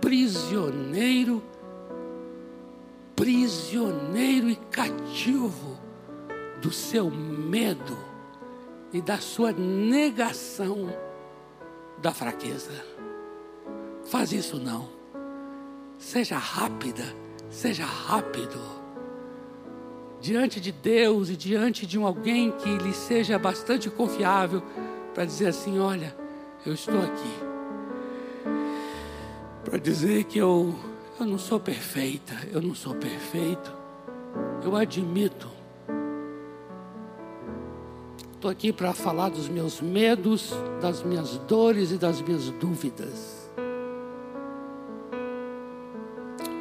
prisioneiro, 0.00 1.42
prisioneiro 3.20 4.48
e 4.48 4.56
cativo 4.56 5.78
do 6.62 6.72
seu 6.72 7.10
medo 7.10 7.98
e 8.94 9.02
da 9.02 9.18
sua 9.18 9.52
negação 9.52 10.88
da 11.98 12.14
fraqueza. 12.14 12.72
Faz 14.06 14.32
isso 14.32 14.58
não. 14.58 14.88
Seja 15.98 16.38
rápida, 16.38 17.04
seja 17.50 17.84
rápido. 17.84 18.58
Diante 20.18 20.58
de 20.58 20.72
Deus 20.72 21.28
e 21.28 21.36
diante 21.36 21.86
de 21.86 21.98
um 21.98 22.06
alguém 22.06 22.50
que 22.52 22.78
lhe 22.78 22.94
seja 22.94 23.38
bastante 23.38 23.90
confiável 23.90 24.62
para 25.12 25.26
dizer 25.26 25.48
assim: 25.48 25.78
olha, 25.78 26.16
eu 26.64 26.72
estou 26.72 26.98
aqui. 26.98 27.50
Para 29.62 29.78
dizer 29.78 30.24
que 30.24 30.38
eu, 30.38 30.74
eu 31.20 31.26
não 31.26 31.38
sou 31.38 31.60
perfeita, 31.60 32.34
eu 32.50 32.62
não 32.62 32.74
sou 32.74 32.94
perfeito. 32.94 33.72
Eu 34.64 34.74
admito. 34.74 35.48
Estou 38.34 38.50
aqui 38.50 38.72
para 38.72 38.94
falar 38.94 39.28
dos 39.28 39.48
meus 39.48 39.82
medos, 39.82 40.54
das 40.80 41.02
minhas 41.02 41.36
dores 41.38 41.90
e 41.90 41.98
das 41.98 42.22
minhas 42.22 42.48
dúvidas. 42.52 43.50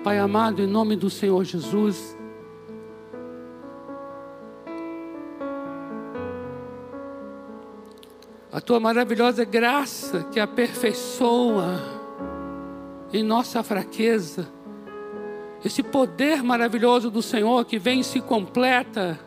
Pai 0.03 0.19
amado, 0.19 0.61
em 0.61 0.67
nome 0.67 0.95
do 0.95 1.09
Senhor 1.09 1.43
Jesus, 1.43 2.17
a 8.51 8.59
tua 8.59 8.79
maravilhosa 8.79 9.45
graça 9.45 10.23
que 10.25 10.39
aperfeiçoa 10.39 11.98
em 13.11 13.23
nossa 13.23 13.63
fraqueza, 13.63 14.47
esse 15.63 15.83
poder 15.83 16.41
maravilhoso 16.43 17.09
do 17.09 17.21
Senhor 17.21 17.65
que 17.65 17.77
vem 17.77 17.99
e 17.99 18.03
se 18.03 18.21
completa, 18.21 19.19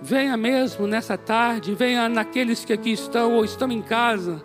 venha 0.00 0.36
mesmo 0.36 0.86
nessa 0.86 1.16
tarde, 1.16 1.74
venha 1.74 2.08
naqueles 2.08 2.64
que 2.64 2.72
aqui 2.72 2.92
estão 2.92 3.34
ou 3.34 3.44
estão 3.44 3.70
em 3.70 3.80
casa. 3.80 4.44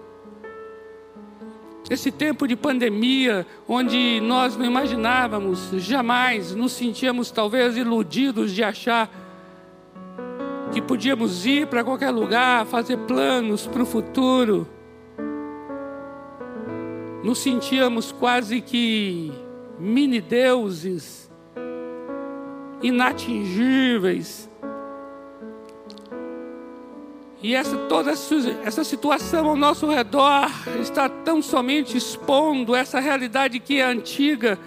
Esse 1.89 2.11
tempo 2.11 2.47
de 2.47 2.55
pandemia, 2.55 3.45
onde 3.67 4.21
nós 4.21 4.55
não 4.55 4.65
imaginávamos, 4.65 5.69
jamais 5.73 6.55
nos 6.55 6.71
sentíamos 6.71 7.29
talvez 7.29 7.75
iludidos 7.75 8.51
de 8.51 8.63
achar 8.63 9.09
que 10.71 10.81
podíamos 10.81 11.45
ir 11.45 11.67
para 11.67 11.83
qualquer 11.83 12.09
lugar, 12.09 12.65
fazer 12.65 12.97
planos 12.99 13.67
para 13.67 13.83
o 13.83 13.85
futuro. 13.85 14.67
Nos 17.23 17.39
sentíamos 17.39 18.11
quase 18.11 18.59
que 18.61 19.31
mini 19.79 20.19
deuses, 20.19 21.31
inatingíveis, 22.81 24.49
e 27.43 27.53
essa, 27.53 27.75
toda 27.89 28.09
essa 28.09 28.83
situação 28.85 29.49
ao 29.49 29.55
nosso 29.57 29.85
redor 29.85 30.49
está 30.79 31.09
tão 31.09 31.41
somente 31.41 31.97
expondo 31.97 32.73
essa 32.73 33.01
realidade 33.01 33.59
que 33.59 33.81
é 33.81 33.83
antiga, 33.83 34.57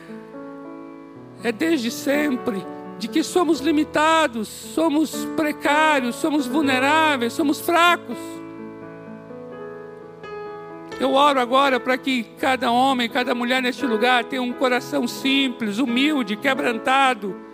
é 1.42 1.50
desde 1.50 1.90
sempre, 1.90 2.62
de 2.98 3.08
que 3.08 3.22
somos 3.22 3.60
limitados, 3.60 4.46
somos 4.48 5.24
precários, 5.34 6.16
somos 6.16 6.46
vulneráveis, 6.46 7.32
somos 7.32 7.60
fracos. 7.60 8.35
Eu 10.98 11.12
oro 11.12 11.40
agora 11.40 11.78
para 11.78 11.98
que 11.98 12.24
cada 12.38 12.70
homem, 12.70 13.08
cada 13.08 13.34
mulher 13.34 13.60
neste 13.62 13.84
lugar 13.86 14.24
tenha 14.24 14.42
um 14.42 14.52
coração 14.52 15.06
simples, 15.06 15.78
humilde, 15.78 16.36
quebrantado, 16.36 17.46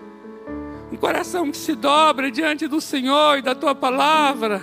coração 1.02 1.50
que 1.50 1.56
se 1.56 1.74
dobra 1.74 2.30
diante 2.30 2.68
do 2.68 2.80
Senhor 2.80 3.38
e 3.38 3.42
da 3.42 3.56
tua 3.56 3.74
palavra. 3.74 4.62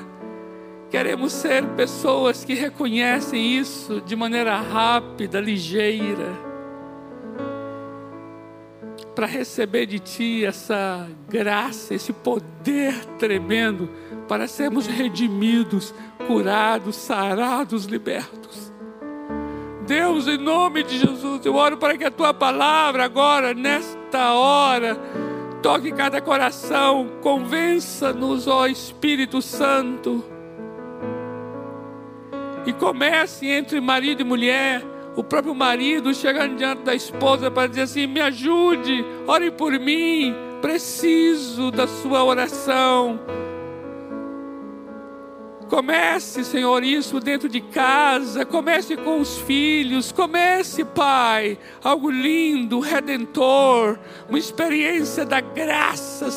Queremos 0.90 1.34
ser 1.34 1.66
pessoas 1.76 2.46
que 2.46 2.54
reconhecem 2.54 3.58
isso 3.58 4.00
de 4.00 4.16
maneira 4.16 4.58
rápida, 4.58 5.42
ligeira, 5.42 6.32
para 9.14 9.26
receber 9.26 9.86
de 9.86 10.00
Ti 10.00 10.46
essa 10.46 11.10
graça, 11.28 11.94
esse 11.94 12.14
poder 12.14 12.96
tremendo, 13.20 13.90
para 14.26 14.48
sermos 14.48 14.88
redimidos, 14.88 15.94
curados, 16.26 16.96
sarados, 16.96 17.84
libertos. 17.84 18.69
Deus, 19.90 20.28
em 20.28 20.38
nome 20.38 20.84
de 20.84 21.00
Jesus, 21.00 21.44
eu 21.44 21.56
oro 21.56 21.76
para 21.76 21.98
que 21.98 22.04
a 22.04 22.12
Tua 22.12 22.32
palavra 22.32 23.04
agora, 23.04 23.56
nesta 23.56 24.34
hora, 24.36 24.96
toque 25.64 25.92
cada 25.92 26.22
coração, 26.22 27.10
convença-nos, 27.24 28.48
ó 28.48 28.68
Espírito 28.68 29.42
Santo 29.42 30.24
e 32.68 32.74
comece 32.74 33.48
entre 33.48 33.82
marido 33.82 34.22
e 34.22 34.24
mulher, 34.24 34.84
o 35.16 35.24
próprio 35.24 35.56
marido 35.56 36.14
chegando 36.14 36.56
diante 36.56 36.84
da 36.84 36.94
esposa 36.94 37.50
para 37.50 37.68
dizer 37.68 37.82
assim: 37.82 38.06
me 38.06 38.22
ajude, 38.22 39.04
ore 39.26 39.50
por 39.50 39.72
mim, 39.72 40.36
preciso 40.62 41.72
da 41.72 41.88
sua 41.88 42.24
oração. 42.24 43.20
Comece, 45.70 46.44
Senhor, 46.44 46.84
isso 46.84 47.20
dentro 47.20 47.48
de 47.48 47.62
casa, 47.62 48.44
comece 48.44 48.98
com 48.98 49.22
os 49.22 49.38
filhos, 49.38 50.12
comece, 50.12 50.84
Pai, 50.84 51.60
algo 51.84 52.10
lindo, 52.10 52.80
redentor, 52.80 54.00
uma 54.28 54.40
experiência 54.40 55.24
da 55.24 55.40
graça. 55.40 56.28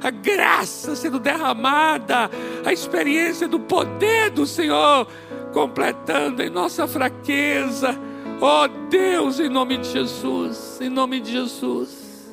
A 0.00 0.10
graça 0.10 0.96
sendo 0.96 1.20
derramada, 1.20 2.30
a 2.64 2.72
experiência 2.72 3.46
do 3.46 3.60
poder 3.60 4.30
do 4.30 4.46
Senhor 4.46 5.06
completando 5.52 6.42
em 6.42 6.50
nossa 6.50 6.88
fraqueza. 6.88 7.96
Oh, 8.40 8.66
Deus, 8.88 9.38
em 9.38 9.48
nome 9.48 9.78
de 9.78 9.88
Jesus, 9.90 10.80
em 10.80 10.88
nome 10.88 11.20
de 11.20 11.30
Jesus, 11.30 12.32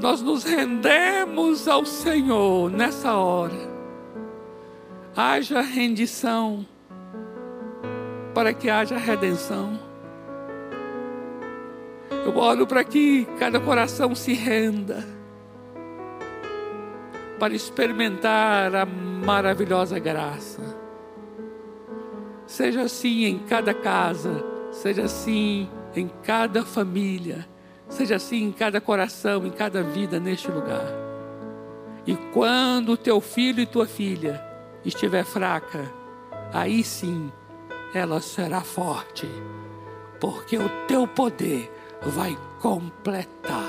nós 0.00 0.22
nos 0.22 0.44
rendemos 0.44 1.66
ao 1.66 1.84
Senhor 1.84 2.70
nessa 2.70 3.14
hora. 3.14 3.75
Haja 5.16 5.62
rendição, 5.62 6.66
para 8.34 8.52
que 8.52 8.68
haja 8.68 8.98
redenção. 8.98 9.78
Eu 12.24 12.36
oro 12.36 12.66
para 12.66 12.84
que 12.84 13.26
cada 13.38 13.58
coração 13.58 14.14
se 14.14 14.34
renda, 14.34 15.02
para 17.38 17.54
experimentar 17.54 18.74
a 18.74 18.84
maravilhosa 18.84 19.98
graça 19.98 20.76
Seja 22.46 22.82
assim 22.82 23.24
em 23.24 23.38
cada 23.40 23.74
casa, 23.74 24.44
seja 24.70 25.02
assim 25.02 25.68
em 25.96 26.08
cada 26.22 26.64
família, 26.64 27.46
seja 27.88 28.16
assim 28.16 28.44
em 28.44 28.52
cada 28.52 28.80
coração, 28.80 29.44
em 29.44 29.50
cada 29.50 29.82
vida 29.82 30.20
neste 30.20 30.48
lugar. 30.48 30.86
E 32.06 32.14
quando 32.32 32.96
teu 32.96 33.20
filho 33.20 33.60
e 33.60 33.66
tua 33.66 33.84
filha 33.84 34.40
estiver 34.88 35.24
fraca, 35.24 35.92
aí 36.52 36.82
sim 36.82 37.32
ela 37.94 38.20
será 38.20 38.60
forte, 38.60 39.28
porque 40.20 40.56
o 40.56 40.68
teu 40.86 41.06
poder 41.06 41.72
vai 42.02 42.36
completar 42.60 43.68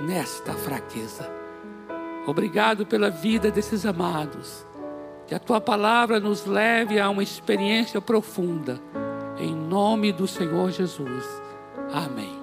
nesta 0.00 0.52
fraqueza. 0.52 1.30
Obrigado 2.26 2.86
pela 2.86 3.10
vida 3.10 3.50
desses 3.50 3.84
amados 3.84 4.64
que 5.30 5.34
a 5.36 5.38
tua 5.38 5.60
palavra 5.60 6.18
nos 6.18 6.44
leve 6.44 6.98
a 6.98 7.08
uma 7.08 7.22
experiência 7.22 8.00
profunda. 8.00 8.80
Em 9.38 9.54
nome 9.54 10.12
do 10.12 10.26
Senhor 10.26 10.72
Jesus. 10.72 11.24
Amém. 11.92 12.36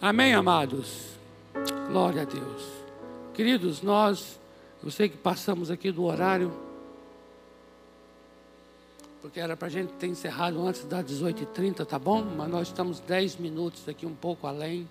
Amém, 0.00 0.32
amados. 0.32 1.18
Glória 1.88 2.22
a 2.22 2.24
Deus. 2.24 2.68
Queridos, 3.34 3.82
nós, 3.82 4.38
eu 4.86 4.90
sei 4.92 5.08
que 5.08 5.16
passamos 5.16 5.68
aqui 5.68 5.90
do 5.90 6.04
horário, 6.04 6.52
porque 9.20 9.40
era 9.40 9.56
para 9.56 9.66
a 9.66 9.70
gente 9.70 9.92
ter 9.94 10.06
encerrado 10.06 10.64
antes 10.64 10.84
das 10.84 11.04
18h30, 11.04 11.84
tá 11.84 11.98
bom? 11.98 12.22
Mas 12.22 12.48
nós 12.48 12.68
estamos 12.68 13.00
10 13.00 13.34
minutos 13.38 13.88
aqui, 13.88 14.06
um 14.06 14.14
pouco 14.14 14.46
além. 14.46 14.88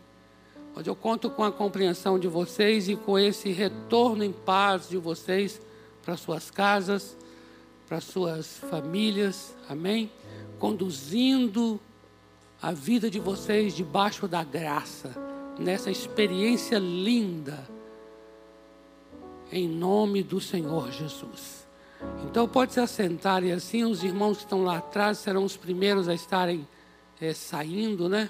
Mas 0.76 0.86
eu 0.86 0.98
conto 0.98 1.30
com 1.30 1.46
a 1.46 1.52
compreensão 1.52 2.20
de 2.20 2.28
vocês 2.28 2.90
e 2.90 2.98
com 2.98 3.18
esse 3.18 3.54
retorno 3.54 4.22
em 4.22 4.34
paz 4.34 4.90
de 4.90 4.98
vocês 4.98 5.62
para 6.04 6.18
suas 6.18 6.52
casas, 6.52 7.16
para 7.88 8.02
suas 8.02 8.58
famílias, 8.70 9.56
amém? 9.70 10.12
Conduzindo 10.60 11.80
a 12.62 12.74
vida 12.74 13.10
de 13.10 13.22
vocês 13.22 13.74
debaixo 13.74 14.28
da 14.28 14.44
graça, 14.44 15.16
nessa 15.58 15.90
experiência 15.90 16.80
linda, 16.80 17.75
em 19.52 19.68
nome 19.68 20.24
do 20.24 20.40
Senhor 20.40 20.92
Jesus. 20.92 21.66
Então 22.26 22.48
pode 22.48 22.74
se 22.74 22.80
assentar 22.80 23.44
e 23.44 23.52
assim 23.52 23.84
os 23.84 24.04
irmãos 24.04 24.38
que 24.38 24.44
estão 24.44 24.64
lá 24.64 24.78
atrás 24.78 25.18
serão 25.18 25.44
os 25.44 25.56
primeiros 25.56 26.08
a 26.08 26.14
estarem 26.14 26.68
é, 27.20 27.34
saindo, 27.34 28.10
né? 28.10 28.30